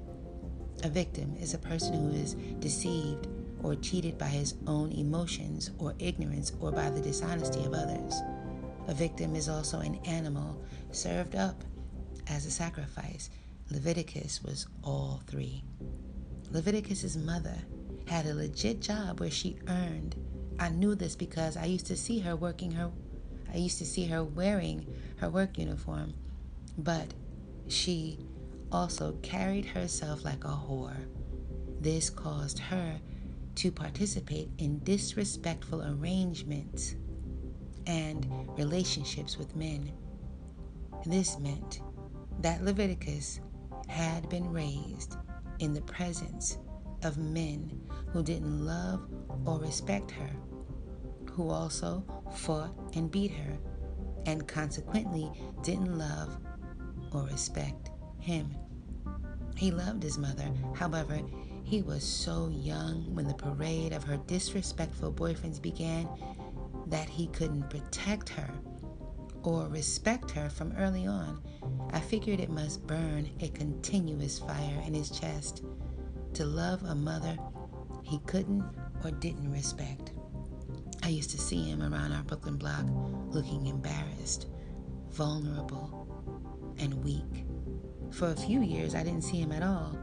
A 0.84 0.90
victim 0.90 1.36
is 1.40 1.54
a 1.54 1.60
person 1.60 1.94
who 1.94 2.18
is 2.18 2.34
deceived 2.60 3.28
or 3.66 3.76
cheated 3.76 4.16
by 4.18 4.28
his 4.28 4.54
own 4.68 4.92
emotions 4.92 5.72
or 5.80 5.96
ignorance 5.98 6.52
or 6.60 6.72
by 6.72 6.88
the 6.90 7.02
dishonesty 7.02 7.66
of 7.66 7.74
others. 7.74 8.14
A 8.88 8.94
victim 8.94 9.36
is 9.36 9.50
also 9.50 9.80
an 9.80 9.96
animal 10.06 10.64
served 10.92 11.36
up 11.36 11.64
as 12.28 12.46
a 12.46 12.52
sacrifice. 12.52 13.32
Leviticus 13.72 14.44
was 14.44 14.68
all 14.84 15.22
three. 15.26 15.64
Leviticus's 16.52 17.18
mother 17.18 17.58
had 18.08 18.28
a 18.28 18.36
legit 18.36 18.82
job 18.82 19.20
where 19.20 19.32
she 19.32 19.58
earned 19.68 20.16
I 20.60 20.70
knew 20.70 20.96
this 20.96 21.16
because 21.16 21.58
I 21.58 21.66
used 21.66 21.88
to 21.88 21.98
see 21.98 22.20
her 22.20 22.36
working 22.36 22.72
her 22.72 22.92
I 23.52 23.58
used 23.58 23.80
to 23.80 23.86
see 23.86 24.06
her 24.06 24.24
wearing 24.24 24.86
her 25.18 25.30
work 25.30 25.58
uniform, 25.58 26.14
but 26.78 27.14
she 27.68 28.20
also 28.72 29.14
carried 29.22 29.66
herself 29.66 30.24
like 30.24 30.44
a 30.44 30.50
whore. 30.50 31.08
This 31.80 32.10
caused 32.10 32.60
her 32.60 33.00
to 33.56 33.72
participate 33.72 34.50
in 34.58 34.80
disrespectful 34.80 35.82
arrangements 35.84 36.96
and 37.88 38.28
relationships 38.58 39.38
with 39.38 39.56
men. 39.56 39.92
This 41.06 41.40
meant 41.40 41.82
that 42.40 42.64
Leviticus 42.64 43.40
had 43.88 44.28
been 44.30 44.52
raised 44.52 45.18
in 45.60 45.74
the 45.74 45.82
presence 45.82 46.58
of 47.04 47.18
men 47.18 47.80
who 48.12 48.24
didn't 48.24 48.66
love 48.66 49.08
or 49.46 49.60
respect 49.60 50.12
her, 50.12 50.30
who 51.32 51.50
also 51.50 52.04
fought 52.34 52.74
and 52.96 53.12
beat 53.12 53.32
her, 53.32 53.58
and 54.26 54.48
consequently 54.48 55.32
didn't 55.64 55.98
love 55.98 56.38
or 57.12 57.24
respect 57.24 57.92
him. 58.20 58.56
He 59.56 59.72
loved 59.72 60.04
his 60.04 60.18
mother, 60.18 60.52
however, 60.74 61.22
he 61.66 61.82
was 61.82 62.04
so 62.04 62.48
young 62.50 63.04
when 63.16 63.28
the 63.28 63.34
parade 63.34 63.92
of 63.92 64.04
her 64.04 64.18
disrespectful 64.28 65.12
boyfriends 65.12 65.60
began 65.60 66.08
that 66.86 67.10
he 67.10 67.26
couldn't 67.28 67.70
protect 67.72 68.30
her 68.30 68.54
or 69.42 69.68
respect 69.70 70.30
her 70.30 70.48
from 70.48 70.72
early 70.78 71.08
on. 71.08 71.42
I 71.92 72.00
figured 72.00 72.40
it 72.40 72.52
must 72.52 72.86
burn 72.86 73.28
a 73.42 73.48
continuous 73.50 74.38
fire 74.38 74.84
in 74.86 74.94
his 74.94 75.10
chest 75.10 75.64
to 76.36 76.46
love 76.46 76.84
a 76.84 76.94
mother 76.94 77.36
he 78.04 78.20
couldn't 78.28 78.64
or 79.04 79.10
didn't 79.10 79.52
respect. 79.52 80.14
I 81.02 81.10
used 81.10 81.32
to 81.32 81.40
see 81.40 81.64
him 81.64 81.82
around 81.82 82.12
our 82.12 82.24
Brooklyn 82.24 82.58
block 82.58 82.86
looking 83.30 83.66
embarrassed, 83.66 84.48
vulnerable, 85.10 86.76
and 86.78 87.04
weak. 87.04 87.46
For 88.12 88.30
a 88.30 88.36
few 88.36 88.62
years, 88.62 88.94
I 88.94 89.04
didn't 89.04 89.24
see 89.24 89.38
him 89.38 89.52
at 89.52 89.64
all. 89.64 89.98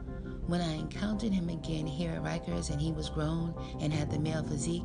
When 0.52 0.60
I 0.60 0.74
encountered 0.74 1.32
him 1.32 1.48
again 1.48 1.86
here 1.86 2.10
at 2.10 2.22
Rikers 2.22 2.68
and 2.68 2.78
he 2.78 2.92
was 2.92 3.08
grown 3.08 3.54
and 3.80 3.90
had 3.90 4.10
the 4.10 4.18
male 4.18 4.42
physique, 4.42 4.84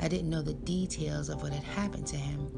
I 0.00 0.08
didn't 0.08 0.28
know 0.28 0.42
the 0.42 0.54
details 0.54 1.28
of 1.28 1.40
what 1.40 1.52
had 1.52 1.62
happened 1.62 2.08
to 2.08 2.16
him. 2.16 2.50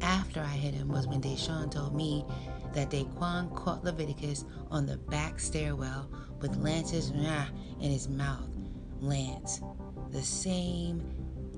After 0.00 0.40
I 0.40 0.54
hit 0.54 0.72
him 0.72 0.88
was 0.88 1.06
when 1.06 1.20
Deshaun 1.20 1.70
told 1.70 1.94
me 1.94 2.24
that 2.72 2.88
Daquan 2.88 3.54
caught 3.54 3.84
Leviticus 3.84 4.46
on 4.70 4.86
the 4.86 4.96
back 4.96 5.38
stairwell 5.38 6.10
with 6.40 6.56
Lance's 6.56 7.10
in 7.10 7.90
his 7.90 8.08
mouth. 8.08 8.48
Lance, 9.02 9.60
the 10.12 10.22
same 10.22 11.02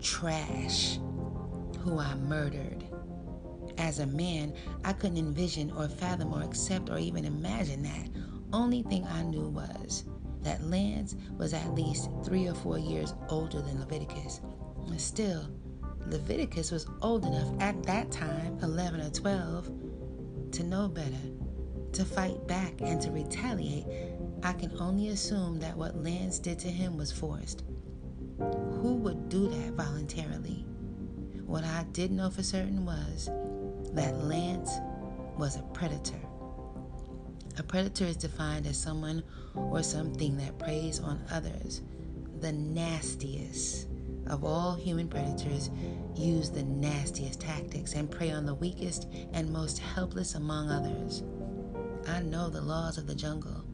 trash 0.03 0.99
who 1.79 2.01
I 2.01 2.13
murdered. 2.17 2.83
As 3.79 4.01
a 4.01 4.07
man, 4.07 4.53
I 4.85 4.95
couldn't 4.95 5.17
envision 5.17 5.71
or 5.71 5.89
fathom 5.89 6.35
or 6.35 6.43
accept 6.43 6.91
or 6.91 6.99
even 6.99 7.25
imagine 7.25 7.85
that. 7.85 8.09
Only 8.53 8.83
thing 8.83 9.07
I 9.07 9.23
knew 9.23 9.49
was 9.49 10.05
that 10.45 10.63
Lance 10.65 11.17
was 11.37 11.53
at 11.53 11.75
least 11.75 12.09
three 12.25 12.47
or 12.47 12.55
four 12.55 12.79
years 12.79 13.15
older 13.29 13.61
than 13.61 13.81
Leviticus. 13.81 14.41
And 14.87 15.01
Still, 15.01 15.49
Leviticus 16.07 16.71
was 16.71 16.87
old 17.03 17.25
enough 17.25 17.49
at 17.61 17.83
that 17.85 18.11
time, 18.11 18.59
11 18.63 19.01
or 19.01 19.11
12, 19.11 19.71
to 20.53 20.63
know 20.63 20.89
better, 20.89 21.11
to 21.93 22.05
fight 22.05 22.47
back 22.47 22.75
and 22.81 23.01
to 23.01 23.11
retaliate. 23.11 23.87
I 24.43 24.53
can 24.53 24.79
only 24.79 25.09
assume 25.09 25.59
that 25.61 25.77
what 25.77 25.97
Lance 25.97 26.39
did 26.39 26.59
to 26.61 26.69
him 26.69 26.97
was 26.97 27.11
forced. 27.11 27.65
Who 28.39 28.97
would 28.97 29.29
do 29.29 29.49
that 29.49 29.73
voluntarily? 29.73 30.67
What 31.47 31.65
I 31.65 31.85
did 31.93 32.11
know 32.11 32.31
for 32.31 32.43
certain 32.43 32.85
was 32.85 33.31
that 33.95 34.25
Lance 34.25 34.73
was 35.39 35.57
a 35.57 35.63
predator. 35.73 36.21
A 37.57 37.63
predator 37.63 38.05
is 38.05 38.17
defined 38.17 38.67
as 38.67 38.77
someone 38.77 39.23
or 39.55 39.83
something 39.83 40.37
that 40.39 40.59
preys 40.59 40.99
on 40.99 41.25
others. 41.31 41.83
The 42.41 42.53
nastiest 42.53 43.87
of 44.27 44.43
all 44.43 44.75
human 44.75 45.09
predators 45.09 45.71
use 46.17 46.51
the 46.51 46.65
nastiest 46.65 47.41
tactics 47.41 47.95
and 47.95 48.11
prey 48.11 48.33
on 48.33 48.45
the 48.45 48.55
weakest 48.55 49.07
and 49.33 49.53
most 49.53 49.79
helpless 49.79 50.35
among 50.35 50.69
others. 50.69 51.23
I 52.09 52.23
know 52.23 52.49
the 52.49 52.61
laws 52.61 52.99
of 52.99 53.07
the 53.07 53.15
jungle. 53.15 53.65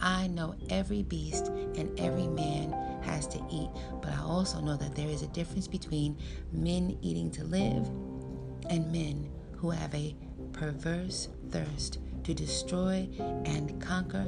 I 0.00 0.28
know 0.28 0.54
every 0.70 1.02
beast 1.02 1.48
and 1.48 1.98
every 1.98 2.28
man 2.28 2.72
has 3.02 3.26
to 3.28 3.38
eat, 3.50 3.70
but 4.02 4.12
I 4.12 4.20
also 4.22 4.60
know 4.60 4.76
that 4.76 4.94
there 4.94 5.08
is 5.08 5.22
a 5.22 5.28
difference 5.28 5.66
between 5.66 6.16
men 6.52 6.96
eating 7.00 7.30
to 7.32 7.44
live 7.44 7.88
and 8.68 8.92
men 8.92 9.30
who 9.56 9.70
have 9.70 9.94
a 9.94 10.14
perverse 10.52 11.28
thirst 11.50 11.98
to 12.26 12.34
destroy 12.34 13.08
and 13.44 13.80
conquer 13.80 14.26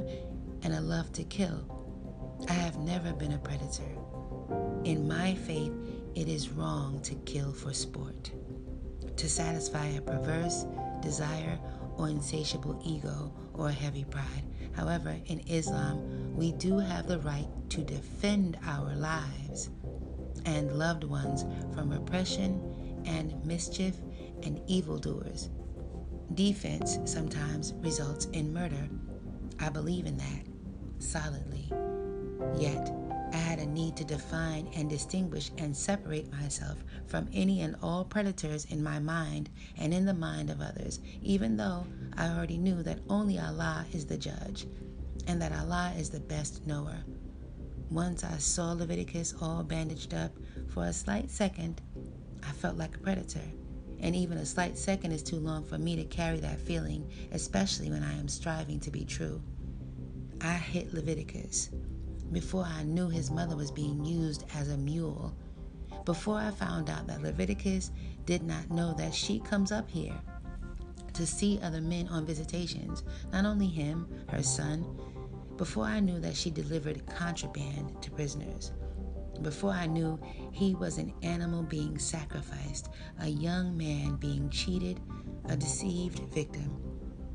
and 0.61 0.73
a 0.73 0.79
love 0.79 1.11
to 1.11 1.21
kill. 1.25 1.65
I 2.47 2.53
have 2.53 2.77
never 2.77 3.11
been 3.11 3.33
a 3.33 3.37
predator. 3.37 3.91
In 4.85 5.05
my 5.05 5.35
faith, 5.35 5.73
it 6.15 6.29
is 6.29 6.47
wrong 6.49 7.01
to 7.01 7.13
kill 7.15 7.51
for 7.51 7.73
sport, 7.73 8.31
to 9.17 9.27
satisfy 9.27 9.85
a 9.87 10.01
perverse 10.01 10.65
desire 11.01 11.59
or 11.97 12.07
insatiable 12.07 12.81
ego 12.85 13.33
or 13.53 13.67
a 13.67 13.73
heavy 13.73 14.05
pride. 14.05 14.45
However, 14.71 15.17
in 15.25 15.39
Islam, 15.49 16.33
we 16.37 16.53
do 16.53 16.79
have 16.79 17.05
the 17.05 17.19
right 17.19 17.49
to 17.71 17.81
defend 17.81 18.57
our 18.65 18.95
lives 18.95 19.71
and 20.45 20.71
loved 20.71 21.03
ones 21.03 21.43
from 21.75 21.91
oppression 21.91 23.03
and 23.05 23.45
mischief 23.45 23.97
and 24.43 24.61
evildoers. 24.67 25.49
Defense 26.35 26.99
sometimes 27.05 27.73
results 27.79 28.25
in 28.27 28.53
murder. 28.53 28.87
I 29.59 29.69
believe 29.69 30.05
in 30.05 30.17
that 30.17 30.45
solidly. 30.99 31.71
Yet, 32.57 32.93
I 33.33 33.37
had 33.37 33.59
a 33.59 33.65
need 33.65 33.95
to 33.97 34.03
define 34.03 34.69
and 34.75 34.89
distinguish 34.89 35.51
and 35.57 35.75
separate 35.75 36.31
myself 36.31 36.83
from 37.07 37.29
any 37.33 37.61
and 37.61 37.75
all 37.81 38.05
predators 38.05 38.65
in 38.65 38.83
my 38.83 38.99
mind 38.99 39.49
and 39.77 39.93
in 39.93 40.05
the 40.05 40.13
mind 40.13 40.49
of 40.49 40.61
others, 40.61 40.99
even 41.21 41.57
though 41.57 41.85
I 42.17 42.29
already 42.29 42.57
knew 42.57 42.83
that 42.83 42.99
only 43.09 43.39
Allah 43.39 43.85
is 43.91 44.05
the 44.05 44.17
judge 44.17 44.67
and 45.27 45.41
that 45.41 45.51
Allah 45.51 45.93
is 45.97 46.09
the 46.09 46.19
best 46.19 46.65
knower. 46.65 46.97
Once 47.91 48.23
I 48.23 48.37
saw 48.37 48.71
Leviticus 48.73 49.33
all 49.41 49.63
bandaged 49.63 50.13
up, 50.13 50.31
for 50.69 50.85
a 50.85 50.93
slight 50.93 51.31
second, 51.31 51.81
I 52.47 52.51
felt 52.51 52.77
like 52.77 52.95
a 52.95 52.99
predator. 52.99 53.41
And 54.01 54.15
even 54.15 54.37
a 54.37 54.45
slight 54.45 54.77
second 54.77 55.11
is 55.11 55.23
too 55.23 55.37
long 55.37 55.65
for 55.65 55.77
me 55.77 55.95
to 55.95 56.05
carry 56.05 56.39
that 56.39 56.59
feeling, 56.59 57.09
especially 57.31 57.89
when 57.89 58.03
I 58.03 58.17
am 58.17 58.27
striving 58.27 58.79
to 58.81 58.91
be 58.91 59.05
true. 59.05 59.41
I 60.41 60.53
hit 60.53 60.93
Leviticus. 60.93 61.69
Before 62.31 62.63
I 62.63 62.83
knew 62.83 63.09
his 63.09 63.31
mother 63.31 63.55
was 63.55 63.71
being 63.71 64.05
used 64.05 64.45
as 64.55 64.69
a 64.69 64.77
mule, 64.77 65.35
before 66.05 66.37
I 66.37 66.51
found 66.51 66.89
out 66.89 67.07
that 67.07 67.21
Leviticus 67.21 67.91
did 68.25 68.43
not 68.43 68.69
know 68.69 68.93
that 68.93 69.13
she 69.13 69.39
comes 69.39 69.71
up 69.71 69.89
here 69.89 70.19
to 71.13 71.25
see 71.25 71.59
other 71.61 71.81
men 71.81 72.07
on 72.07 72.25
visitations, 72.25 73.03
not 73.33 73.45
only 73.45 73.67
him, 73.67 74.07
her 74.29 74.41
son, 74.41 74.85
before 75.57 75.83
I 75.83 75.99
knew 75.99 76.19
that 76.19 76.35
she 76.37 76.49
delivered 76.49 77.05
contraband 77.07 78.01
to 78.01 78.11
prisoners, 78.11 78.71
before 79.41 79.71
I 79.71 79.87
knew 79.87 80.19
he 80.51 80.75
was 80.75 80.97
an 80.97 81.13
animal 81.23 81.63
being 81.63 81.97
sacrificed, 81.97 82.89
a 83.19 83.27
young 83.27 83.77
man 83.77 84.15
being 84.15 84.49
cheated, 84.49 84.99
a 85.47 85.55
deceived 85.55 86.19
victim. 86.33 86.75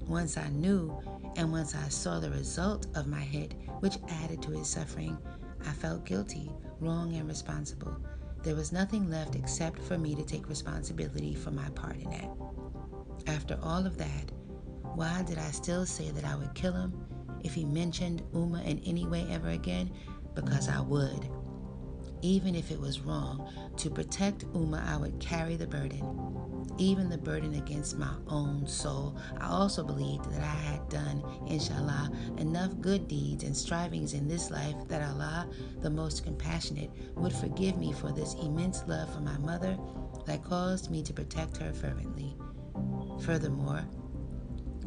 Once 0.07 0.37
I 0.37 0.49
knew, 0.51 1.01
and 1.37 1.51
once 1.51 1.75
I 1.75 1.89
saw 1.89 2.21
the 2.21 2.31
result 2.31 2.87
of 2.95 3.07
my 3.07 3.21
hit, 3.21 3.55
which 3.81 3.99
added 4.09 4.43
to 4.43 4.51
his 4.51 4.69
suffering, 4.69 5.19
I 5.67 5.73
felt 5.73 6.05
guilty, 6.05 6.51
wrong, 6.81 7.15
and 7.15 7.27
responsible. 7.27 7.97
There 8.43 8.55
was 8.55 8.73
nothing 8.73 9.11
left 9.11 9.35
except 9.35 9.81
for 9.83 9.97
me 9.97 10.15
to 10.15 10.23
take 10.23 10.49
responsibility 10.49 11.35
for 11.35 11.51
my 11.51 11.69
part 11.71 11.97
in 11.97 12.13
it. 12.13 12.29
After 13.27 13.59
all 13.63 13.87
of 13.87 13.97
that, 13.97 14.31
why 14.95 15.23
did 15.23 15.39
I 15.39 15.51
still 15.51 15.87
say 15.87 16.11
that 16.11 16.25
I 16.25 16.37
would 16.37 16.55
kill 16.55 16.75
him 16.75 16.93
if 17.43 17.55
he 17.55 17.65
mentioned 17.65 18.23
Umma 18.35 18.65
in 18.67 18.79
any 18.81 19.07
way 19.07 19.27
ever 19.31 19.49
again? 19.49 19.91
Because 20.35 20.69
I 20.69 20.81
would. 20.81 21.29
Even 22.25 22.55
if 22.55 22.71
it 22.71 22.81
was 22.81 23.01
wrong, 23.01 23.47
to 23.77 23.91
protect 23.91 24.51
Umma, 24.55 24.83
I 24.89 24.97
would 24.97 25.21
carry 25.21 25.57
the 25.57 25.67
burden, 25.67 26.03
even 26.79 27.11
the 27.11 27.19
burden 27.19 27.53
against 27.53 27.99
my 27.99 28.15
own 28.29 28.67
soul. 28.67 29.19
I 29.39 29.51
also 29.51 29.85
believed 29.85 30.33
that 30.33 30.41
I 30.41 30.57
had 30.73 30.89
done, 30.89 31.23
inshallah, 31.47 32.11
enough 32.39 32.81
good 32.81 33.09
deeds 33.09 33.45
and 33.45 33.55
strivings 33.55 34.15
in 34.15 34.27
this 34.27 34.51
life 34.51 34.75
that 34.89 35.07
Allah, 35.07 35.51
the 35.83 35.91
most 35.91 36.25
compassionate, 36.25 36.91
would 37.15 37.35
forgive 37.35 37.77
me 37.77 37.93
for 37.93 38.11
this 38.11 38.33
immense 38.43 38.85
love 38.87 39.13
for 39.13 39.21
my 39.21 39.37
mother 39.37 39.77
that 40.25 40.43
caused 40.43 40.91
me 40.91 41.03
to 41.03 41.13
protect 41.13 41.59
her 41.59 41.75
fervently. 41.75 42.35
Furthermore, 43.21 43.85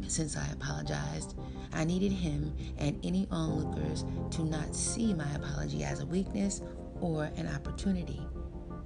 since 0.08 0.36
I 0.36 0.46
apologized, 0.48 1.38
I 1.72 1.84
needed 1.84 2.10
him 2.12 2.52
and 2.78 2.98
any 3.04 3.28
onlookers 3.30 4.04
to 4.32 4.42
not 4.42 4.74
see 4.74 5.14
my 5.14 5.30
apology 5.34 5.84
as 5.84 6.00
a 6.00 6.06
weakness 6.06 6.62
or 7.00 7.24
an 7.36 7.46
opportunity. 7.48 8.20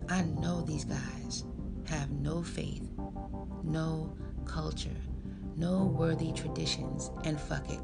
I 0.09 0.23
know 0.23 0.63
these 0.63 0.85
guys 0.85 1.45
have 1.89 2.11
no 2.11 2.43
faith, 2.43 2.89
no 3.63 4.17
culture, 4.45 4.91
no 5.57 5.85
worthy 5.85 6.33
traditions, 6.33 7.11
and 7.25 7.41
fuck 7.41 7.69
it, 7.71 7.81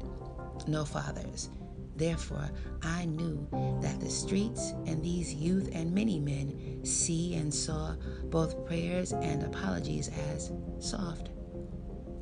no 0.67 0.85
fathers. 0.85 1.49
Therefore, 1.95 2.49
I 2.81 3.05
knew 3.05 3.45
that 3.81 3.99
the 3.99 4.09
streets 4.09 4.71
and 4.85 5.03
these 5.03 5.33
youth 5.33 5.69
and 5.73 5.93
many 5.93 6.19
men 6.19 6.79
see 6.85 7.35
and 7.35 7.53
saw 7.53 7.95
both 8.25 8.65
prayers 8.65 9.11
and 9.11 9.43
apologies 9.43 10.09
as 10.31 10.51
soft. 10.79 11.29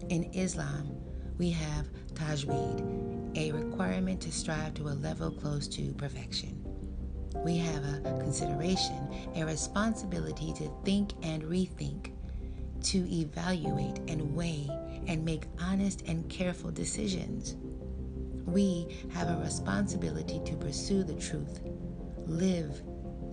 In 0.10 0.24
Islam, 0.34 0.98
we 1.38 1.52
have 1.52 1.90
tajweed, 2.16 3.38
a 3.38 3.52
requirement 3.52 4.20
to 4.22 4.32
strive 4.32 4.74
to 4.76 4.88
a 4.88 4.98
level 4.98 5.30
close 5.30 5.68
to 5.68 5.94
perfection 5.94 6.57
we 7.44 7.58
have 7.58 7.84
a 7.86 8.20
consideration, 8.20 9.08
a 9.36 9.46
responsibility 9.46 10.54
to 10.54 10.72
think 10.84 11.14
and 11.24 11.44
rethink, 11.44 12.12
to 12.84 13.00
evaluate 13.12 13.98
and 14.08 14.36
weigh 14.36 14.70
and 15.08 15.24
make 15.24 15.46
honest 15.60 16.04
and 16.08 16.30
careful 16.30 16.72
decisions. 16.72 17.56
We 18.46 18.98
have 19.14 19.30
a 19.30 19.42
responsibility 19.44 20.42
to 20.46 20.56
pursue 20.56 21.04
the 21.04 21.16
truth, 21.16 21.62
live 22.26 22.82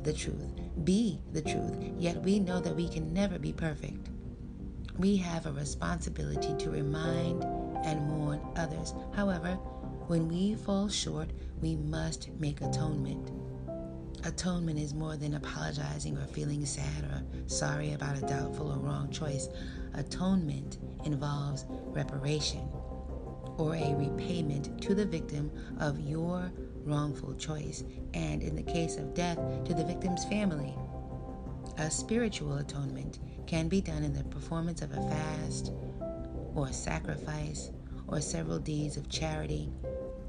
the 0.02 0.12
truth, 0.12 0.52
be 0.84 1.20
the 1.32 1.42
truth, 1.42 1.76
yet 1.98 2.20
we 2.22 2.38
know 2.38 2.60
that 2.60 2.76
we 2.76 2.88
can 2.88 3.12
never 3.12 3.38
be 3.38 3.52
perfect. 3.52 4.10
We 4.98 5.16
have 5.16 5.46
a 5.46 5.52
responsibility 5.52 6.54
to 6.58 6.70
remind 6.70 7.42
and 7.84 8.08
warn 8.08 8.40
others. 8.56 8.94
However, 9.14 9.54
when 10.06 10.28
we 10.28 10.54
fall 10.54 10.88
short, 10.88 11.30
we 11.60 11.76
must 11.76 12.28
make 12.38 12.60
atonement. 12.60 13.30
Atonement 14.24 14.78
is 14.78 14.94
more 14.94 15.16
than 15.16 15.34
apologizing 15.34 16.16
or 16.16 16.26
feeling 16.26 16.64
sad 16.64 17.04
or 17.04 17.22
sorry 17.46 17.92
about 17.92 18.16
a 18.16 18.22
doubtful 18.22 18.72
or 18.72 18.78
wrong 18.78 19.10
choice. 19.10 19.48
Atonement 19.92 20.78
involves 21.04 21.66
reparation 21.68 22.66
or 23.58 23.74
a 23.74 23.94
repayment 23.94 24.80
to 24.80 24.94
the 24.94 25.04
victim 25.04 25.50
of 25.78 26.00
your 26.00 26.50
wrongful 26.84 27.34
choice, 27.34 27.84
and 28.14 28.42
in 28.42 28.56
the 28.56 28.62
case 28.62 28.96
of 28.96 29.14
death, 29.14 29.38
to 29.64 29.74
the 29.74 29.84
victim's 29.84 30.24
family. 30.24 30.74
A 31.78 31.90
spiritual 31.90 32.56
atonement 32.56 33.18
can 33.46 33.68
be 33.68 33.80
done 33.80 34.02
in 34.02 34.14
the 34.14 34.24
performance 34.24 34.80
of 34.80 34.92
a 34.92 35.08
fast 35.08 35.72
or 36.54 36.72
sacrifice 36.72 37.70
or 38.06 38.20
several 38.20 38.58
deeds 38.58 38.96
of 38.96 39.08
charity. 39.08 39.70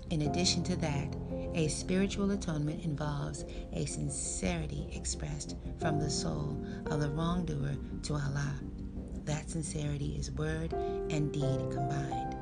In 0.10 0.24
addition 0.24 0.64
to 0.64 0.76
that, 0.78 1.16
a 1.56 1.70
spiritual 1.70 2.32
atonement 2.32 2.84
involves 2.84 3.46
a 3.72 3.86
sincerity 3.86 4.90
expressed 4.92 5.56
from 5.80 5.98
the 5.98 6.10
soul 6.10 6.62
of 6.88 7.00
the 7.00 7.10
wrongdoer 7.10 7.78
to 8.04 8.14
Allah. 8.14 8.60
That 9.24 9.50
sincerity 9.50 10.18
is 10.20 10.32
word 10.32 10.74
and 10.74 11.32
deed 11.32 11.72
combined. 11.72 12.36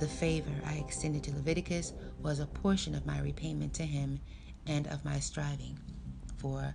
The 0.00 0.08
favor 0.08 0.50
I 0.66 0.74
extended 0.74 1.22
to 1.24 1.34
Leviticus 1.34 1.92
was 2.20 2.40
a 2.40 2.46
portion 2.46 2.94
of 2.94 3.06
my 3.06 3.20
repayment 3.20 3.72
to 3.74 3.84
him 3.84 4.18
and 4.66 4.88
of 4.88 5.04
my 5.04 5.20
striving 5.20 5.78
for 6.36 6.74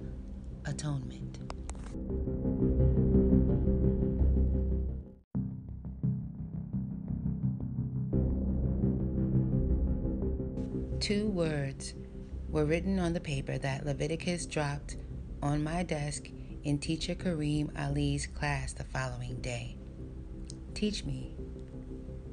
atonement. 0.65 1.39
Two 11.05 11.27
words 11.27 11.93
were 12.49 12.65
written 12.65 12.97
on 12.97 13.13
the 13.13 13.19
paper 13.19 13.59
that 13.59 13.85
Leviticus 13.85 14.47
dropped 14.47 14.97
on 15.39 15.63
my 15.63 15.83
desk 15.83 16.31
in 16.63 16.79
Teacher 16.79 17.13
Kareem 17.13 17.69
Ali's 17.79 18.25
class 18.25 18.73
the 18.73 18.85
following 18.85 19.39
day. 19.39 19.77
Teach 20.73 21.05
me. 21.05 21.35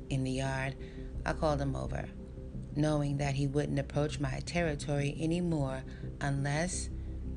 In 0.09 0.25
the 0.25 0.31
yard, 0.31 0.75
I 1.27 1.35
called 1.35 1.61
him 1.61 1.77
over, 1.77 2.09
knowing 2.75 3.19
that 3.19 3.35
he 3.35 3.47
wouldn't 3.47 3.79
approach 3.79 4.21
my 4.21 4.41
territory 4.47 5.19
anymore 5.21 5.83
unless 6.23 6.89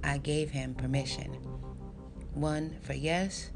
I 0.05 0.19
gave 0.19 0.51
him 0.51 0.73
permission. 0.73 1.33
One 2.33 2.77
for 2.81 2.93
yes, 2.93 3.49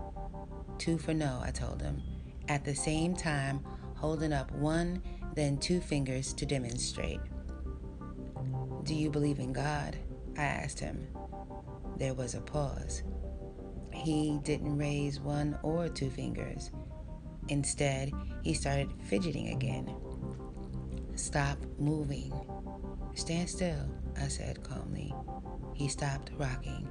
two 0.79 0.97
for 0.97 1.13
no, 1.13 1.39
I 1.41 1.51
told 1.51 1.81
him, 1.81 2.01
at 2.49 2.65
the 2.65 2.75
same 2.75 3.15
time 3.15 3.63
holding 3.95 4.33
up 4.33 4.51
one, 4.51 5.01
then 5.33 5.57
two 5.57 5.79
fingers 5.79 6.33
to 6.33 6.45
demonstrate. 6.45 7.21
Do 8.89 8.95
you 8.95 9.11
believe 9.11 9.37
in 9.37 9.53
God? 9.53 9.95
I 10.35 10.41
asked 10.41 10.79
him. 10.79 11.05
There 11.97 12.15
was 12.15 12.33
a 12.33 12.41
pause. 12.41 13.03
He 13.93 14.39
didn't 14.41 14.79
raise 14.79 15.19
one 15.19 15.59
or 15.61 15.89
two 15.89 16.09
fingers. 16.09 16.71
Instead, 17.49 18.11
he 18.41 18.55
started 18.55 18.91
fidgeting 19.03 19.49
again. 19.49 19.95
Stop 21.13 21.59
moving. 21.77 22.33
Stand 23.13 23.47
still, 23.47 23.87
I 24.19 24.27
said 24.27 24.63
calmly. 24.63 25.13
He 25.75 25.87
stopped 25.87 26.31
rocking. 26.39 26.89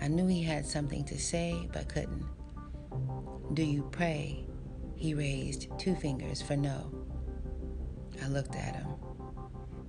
I 0.00 0.08
knew 0.08 0.26
he 0.26 0.42
had 0.42 0.64
something 0.64 1.04
to 1.04 1.18
say, 1.18 1.68
but 1.74 1.90
couldn't. 1.90 2.24
Do 3.52 3.62
you 3.62 3.86
pray? 3.92 4.46
He 4.96 5.12
raised 5.12 5.68
two 5.78 5.94
fingers 5.94 6.40
for 6.40 6.56
no. 6.56 6.90
I 8.24 8.28
looked 8.28 8.56
at 8.56 8.76
him. 8.76 8.86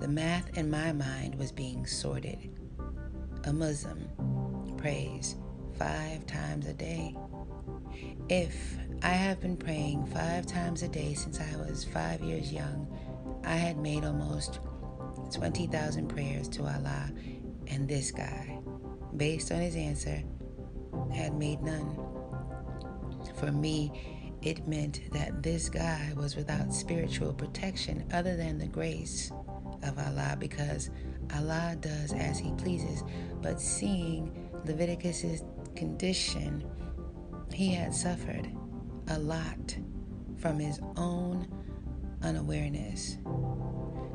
The 0.04 0.10
math 0.10 0.58
in 0.58 0.70
my 0.70 0.92
mind 0.92 1.36
was 1.36 1.54
being 1.54 1.86
sorted. 1.86 2.50
A 3.46 3.54
Muslim 3.54 4.10
prays 4.76 5.38
five 5.78 6.26
times 6.26 6.68
a 6.68 6.74
day. 6.74 7.16
If 8.28 8.54
I 9.02 9.12
have 9.12 9.40
been 9.40 9.56
praying 9.56 10.08
five 10.08 10.46
times 10.46 10.84
a 10.84 10.90
day 10.90 11.14
since 11.14 11.40
I 11.40 11.56
was 11.56 11.86
five 11.86 12.20
years 12.20 12.52
young, 12.52 12.86
I 13.46 13.56
had 13.56 13.78
made 13.78 14.04
almost 14.04 14.60
20,000 15.34 16.10
prayers 16.10 16.50
to 16.50 16.64
Allah, 16.64 17.10
and 17.68 17.88
this 17.88 18.12
guy, 18.12 18.60
based 19.16 19.54
on 19.54 19.62
his 19.62 19.78
answer, 19.78 20.22
had 21.14 21.34
made 21.34 21.62
none. 21.62 21.98
For 23.36 23.54
me, 23.54 24.34
it 24.42 24.68
meant 24.68 25.00
that 25.14 25.42
this 25.42 25.70
guy 25.70 26.12
was 26.18 26.36
without 26.36 26.74
spiritual 26.74 27.32
protection 27.34 28.04
other 28.12 28.36
than 28.36 28.58
the 28.58 28.68
grace 28.68 29.32
of 29.84 29.98
Allah 29.98 30.36
because 30.40 30.90
Allah 31.34 31.76
does 31.80 32.14
as 32.14 32.40
He 32.40 32.52
pleases. 32.54 33.04
But 33.42 33.60
seeing 33.60 34.50
Leviticus's 34.66 35.44
condition, 35.76 36.64
he 37.54 37.74
had 37.74 37.94
suffered 37.94 38.50
a 39.10 39.20
lot 39.20 39.78
from 40.38 40.60
his 40.60 40.80
own 40.98 41.48
unawareness. 42.22 43.18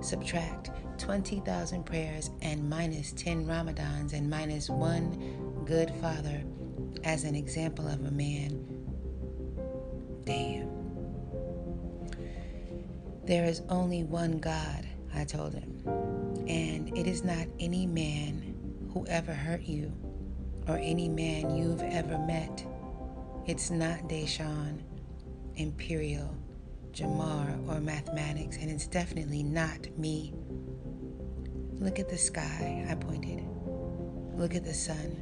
Subtract 0.00 0.70
20,000 0.98 1.84
prayers 1.84 2.30
and 2.42 2.68
minus 2.68 3.12
10 3.12 3.46
Ramadans 3.46 4.12
and 4.12 4.28
minus 4.28 4.70
one 4.70 5.64
good 5.64 5.90
father 6.00 6.42
as 7.04 7.24
an 7.24 7.34
example 7.34 7.86
of 7.86 8.04
a 8.04 8.10
man. 8.10 8.64
Damn. 10.24 10.68
There 13.24 13.44
is 13.44 13.62
only 13.68 14.04
one 14.04 14.38
God, 14.38 14.87
I 15.18 15.24
told 15.24 15.52
him, 15.52 15.82
and 16.46 16.96
it 16.96 17.08
is 17.08 17.24
not 17.24 17.46
any 17.58 17.86
man 17.86 18.54
who 18.94 19.04
ever 19.06 19.34
hurt 19.34 19.62
you 19.62 19.92
or 20.68 20.78
any 20.78 21.08
man 21.08 21.56
you've 21.56 21.82
ever 21.82 22.18
met. 22.18 22.64
It's 23.46 23.70
not 23.70 24.08
Deshaun, 24.08 24.80
Imperial, 25.56 26.36
Jamar, 26.92 27.68
or 27.68 27.80
mathematics, 27.80 28.58
and 28.58 28.70
it's 28.70 28.86
definitely 28.86 29.42
not 29.42 29.88
me. 29.98 30.34
Look 31.72 31.98
at 31.98 32.08
the 32.08 32.18
sky, 32.18 32.86
I 32.88 32.94
pointed. 32.94 33.44
Look 34.34 34.54
at 34.54 34.64
the 34.64 34.74
sun. 34.74 35.16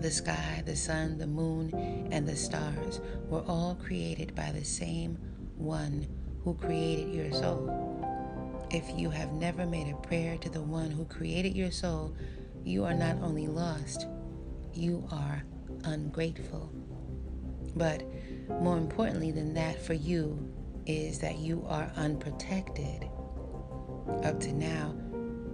The 0.00 0.10
sky, 0.10 0.64
the 0.66 0.74
sun, 0.74 1.18
the 1.18 1.26
moon, 1.28 2.08
and 2.10 2.26
the 2.26 2.36
stars 2.36 3.00
were 3.28 3.44
all 3.46 3.76
created 3.76 4.34
by 4.34 4.50
the 4.50 4.64
same 4.64 5.16
one 5.56 6.08
who 6.42 6.54
created 6.54 7.14
your 7.14 7.30
soul. 7.30 7.83
If 8.70 8.90
you 8.96 9.10
have 9.10 9.32
never 9.32 9.66
made 9.66 9.88
a 9.88 9.96
prayer 10.06 10.36
to 10.38 10.48
the 10.48 10.62
one 10.62 10.90
who 10.90 11.04
created 11.04 11.56
your 11.56 11.70
soul, 11.70 12.14
you 12.64 12.84
are 12.84 12.94
not 12.94 13.16
only 13.22 13.46
lost, 13.46 14.06
you 14.72 15.06
are 15.12 15.44
ungrateful. 15.84 16.72
But 17.76 18.02
more 18.48 18.78
importantly 18.78 19.30
than 19.30 19.54
that 19.54 19.80
for 19.80 19.94
you 19.94 20.52
is 20.86 21.18
that 21.20 21.38
you 21.38 21.64
are 21.68 21.90
unprotected. 21.96 23.08
Up 24.22 24.40
to 24.40 24.52
now, 24.52 24.94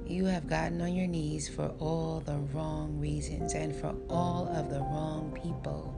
you 0.07 0.25
have 0.25 0.49
gotten 0.49 0.81
on 0.83 0.95
your 0.95 1.07
knees 1.07 1.49
for 1.49 1.69
all 1.79 2.21
the 2.21 2.39
wrong 2.53 2.99
reasons 2.99 3.55
and 3.55 3.75
for 3.75 3.95
all 4.09 4.49
of 4.49 4.71
the 4.71 4.81
wrong 4.81 5.39
people. 5.43 5.97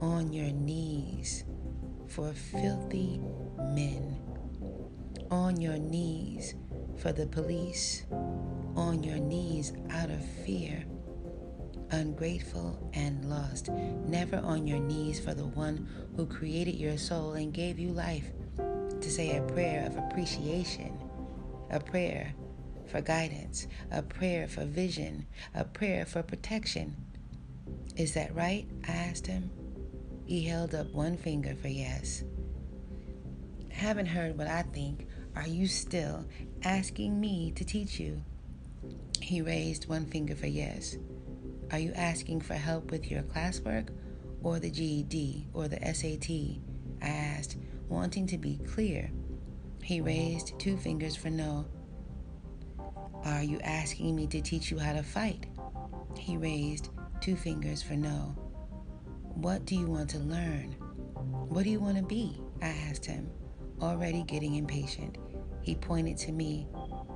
On 0.00 0.32
your 0.32 0.50
knees 0.50 1.44
for 2.06 2.32
filthy 2.32 3.20
men. 3.58 4.23
On 5.34 5.60
your 5.60 5.78
knees 5.78 6.54
for 6.96 7.10
the 7.10 7.26
police. 7.26 8.04
On 8.76 9.02
your 9.02 9.18
knees 9.18 9.72
out 9.90 10.08
of 10.08 10.24
fear 10.46 10.84
ungrateful 11.90 12.90
and 12.94 13.28
lost, 13.28 13.68
never 13.68 14.36
on 14.38 14.66
your 14.66 14.78
knees 14.78 15.18
for 15.18 15.34
the 15.34 15.46
one 15.46 15.88
who 16.16 16.24
created 16.24 16.76
your 16.76 16.96
soul 16.96 17.32
and 17.32 17.52
gave 17.52 17.78
you 17.80 17.90
life, 17.90 18.32
to 18.56 19.10
say 19.10 19.36
a 19.36 19.42
prayer 19.42 19.86
of 19.86 19.96
appreciation, 19.96 20.96
a 21.70 21.80
prayer 21.80 22.32
for 22.86 23.00
guidance, 23.00 23.66
a 23.90 24.02
prayer 24.02 24.46
for 24.48 24.64
vision, 24.64 25.26
a 25.54 25.64
prayer 25.64 26.06
for 26.06 26.22
protection. 26.22 26.96
Is 27.96 28.14
that 28.14 28.34
right? 28.34 28.66
I 28.88 28.92
asked 28.92 29.26
him. 29.26 29.50
He 30.26 30.42
held 30.44 30.74
up 30.74 30.92
one 30.92 31.16
finger 31.16 31.54
for 31.54 31.68
yes. 31.68 32.24
Haven't 33.70 34.06
heard 34.06 34.38
what 34.38 34.46
I 34.46 34.62
think. 34.62 35.08
Are 35.36 35.48
you 35.48 35.66
still 35.66 36.24
asking 36.62 37.20
me 37.20 37.52
to 37.56 37.64
teach 37.64 37.98
you? 37.98 38.22
He 39.20 39.42
raised 39.42 39.88
one 39.88 40.06
finger 40.06 40.34
for 40.34 40.46
yes. 40.46 40.96
Are 41.72 41.78
you 41.78 41.92
asking 41.94 42.42
for 42.42 42.54
help 42.54 42.90
with 42.90 43.10
your 43.10 43.22
classwork 43.22 43.88
or 44.42 44.58
the 44.58 44.70
GED 44.70 45.48
or 45.52 45.66
the 45.66 45.80
SAT? 45.94 46.30
I 47.02 47.08
asked, 47.08 47.56
wanting 47.88 48.26
to 48.28 48.38
be 48.38 48.58
clear. 48.66 49.10
He 49.82 50.00
raised 50.00 50.58
two 50.58 50.76
fingers 50.76 51.16
for 51.16 51.30
no. 51.30 51.66
Are 53.24 53.42
you 53.42 53.58
asking 53.60 54.14
me 54.14 54.26
to 54.28 54.40
teach 54.40 54.70
you 54.70 54.78
how 54.78 54.92
to 54.92 55.02
fight? 55.02 55.46
He 56.18 56.36
raised 56.36 56.90
two 57.20 57.36
fingers 57.36 57.82
for 57.82 57.94
no. 57.94 58.36
What 59.34 59.64
do 59.64 59.74
you 59.74 59.86
want 59.86 60.10
to 60.10 60.18
learn? 60.18 60.76
What 61.48 61.64
do 61.64 61.70
you 61.70 61.80
want 61.80 61.96
to 61.96 62.02
be? 62.02 62.40
I 62.62 62.68
asked 62.68 63.04
him, 63.04 63.30
already 63.84 64.22
getting 64.22 64.56
impatient. 64.56 65.18
He 65.62 65.74
pointed 65.74 66.16
to 66.18 66.32
me. 66.32 66.66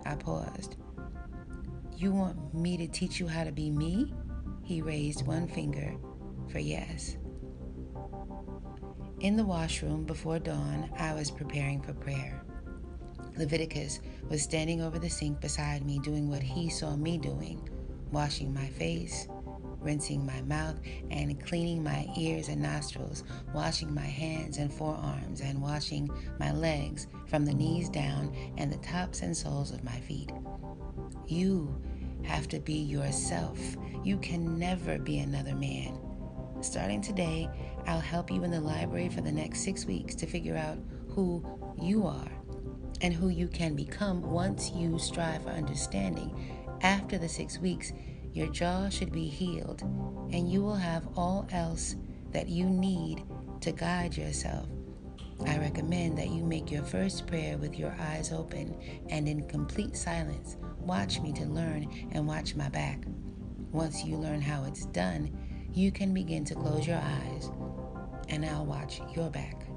I 0.06 0.14
paused. 0.14 0.76
You 1.96 2.12
want 2.12 2.54
me 2.54 2.76
to 2.76 2.86
teach 2.86 3.18
you 3.18 3.26
how 3.26 3.44
to 3.44 3.52
be 3.52 3.70
me? 3.70 4.14
He 4.62 4.82
raised 4.82 5.26
one 5.26 5.48
finger 5.48 5.96
for 6.50 6.58
yes. 6.58 7.16
In 9.20 9.36
the 9.36 9.44
washroom 9.44 10.04
before 10.04 10.38
dawn, 10.38 10.90
I 10.96 11.14
was 11.14 11.30
preparing 11.30 11.82
for 11.82 11.92
prayer. 11.92 12.44
Leviticus 13.36 14.00
was 14.28 14.42
standing 14.42 14.80
over 14.80 14.98
the 14.98 15.10
sink 15.10 15.40
beside 15.40 15.84
me, 15.84 15.98
doing 15.98 16.28
what 16.28 16.42
he 16.42 16.70
saw 16.70 16.94
me 16.96 17.18
doing 17.18 17.68
washing 18.10 18.52
my 18.52 18.66
face, 18.66 19.28
rinsing 19.80 20.24
my 20.24 20.42
mouth, 20.42 20.78
and 21.10 21.44
cleaning 21.44 21.82
my 21.82 22.06
ears 22.16 22.48
and 22.48 22.62
nostrils, 22.62 23.24
washing 23.54 23.94
my 23.94 24.00
hands 24.00 24.58
and 24.58 24.72
forearms, 24.72 25.40
and 25.40 25.60
washing 25.60 26.10
my 26.38 26.52
legs 26.52 27.06
from 27.26 27.44
the 27.44 27.54
knees 27.54 27.88
down 27.88 28.34
and 28.56 28.72
the 28.72 28.78
tops 28.78 29.22
and 29.22 29.36
soles 29.36 29.72
of 29.72 29.84
my 29.84 29.98
feet. 30.00 30.30
You 31.26 31.80
have 32.22 32.48
to 32.48 32.60
be 32.60 32.74
yourself. 32.74 33.58
You 34.04 34.18
can 34.18 34.58
never 34.58 34.98
be 34.98 35.18
another 35.18 35.54
man. 35.54 35.98
Starting 36.60 37.00
today, 37.00 37.48
I'll 37.86 38.00
help 38.00 38.30
you 38.30 38.42
in 38.44 38.50
the 38.50 38.60
library 38.60 39.08
for 39.08 39.20
the 39.20 39.32
next 39.32 39.60
six 39.60 39.86
weeks 39.86 40.14
to 40.16 40.26
figure 40.26 40.56
out 40.56 40.78
who 41.08 41.44
you 41.80 42.06
are 42.06 42.30
and 43.00 43.14
who 43.14 43.28
you 43.28 43.46
can 43.46 43.74
become 43.74 44.22
once 44.22 44.72
you 44.72 44.98
strive 44.98 45.44
for 45.44 45.50
understanding. 45.50 46.34
After 46.82 47.18
the 47.18 47.28
six 47.28 47.58
weeks, 47.58 47.92
your 48.32 48.48
jaw 48.48 48.88
should 48.88 49.12
be 49.12 49.26
healed, 49.26 49.82
and 50.32 50.50
you 50.50 50.62
will 50.62 50.76
have 50.76 51.08
all 51.16 51.46
else 51.50 51.96
that 52.32 52.48
you 52.48 52.66
need 52.66 53.24
to 53.60 53.72
guide 53.72 54.16
yourself. 54.16 54.66
I 55.46 55.58
recommend 55.58 56.18
that 56.18 56.30
you 56.30 56.42
make 56.42 56.70
your 56.70 56.82
first 56.82 57.26
prayer 57.26 57.56
with 57.58 57.78
your 57.78 57.94
eyes 58.00 58.32
open 58.32 58.76
and 59.08 59.28
in 59.28 59.46
complete 59.48 59.96
silence 59.96 60.56
Watch 60.88 61.20
me 61.20 61.34
to 61.34 61.44
learn 61.44 61.86
and 62.12 62.26
watch 62.26 62.54
my 62.54 62.70
back. 62.70 63.04
Once 63.72 64.04
you 64.04 64.16
learn 64.16 64.40
how 64.40 64.64
it's 64.64 64.86
done, 64.86 65.30
you 65.74 65.92
can 65.92 66.14
begin 66.14 66.46
to 66.46 66.54
close 66.54 66.86
your 66.86 66.96
eyes, 66.96 67.50
and 68.30 68.42
I'll 68.42 68.64
watch 68.64 69.02
your 69.14 69.28
back. 69.28 69.67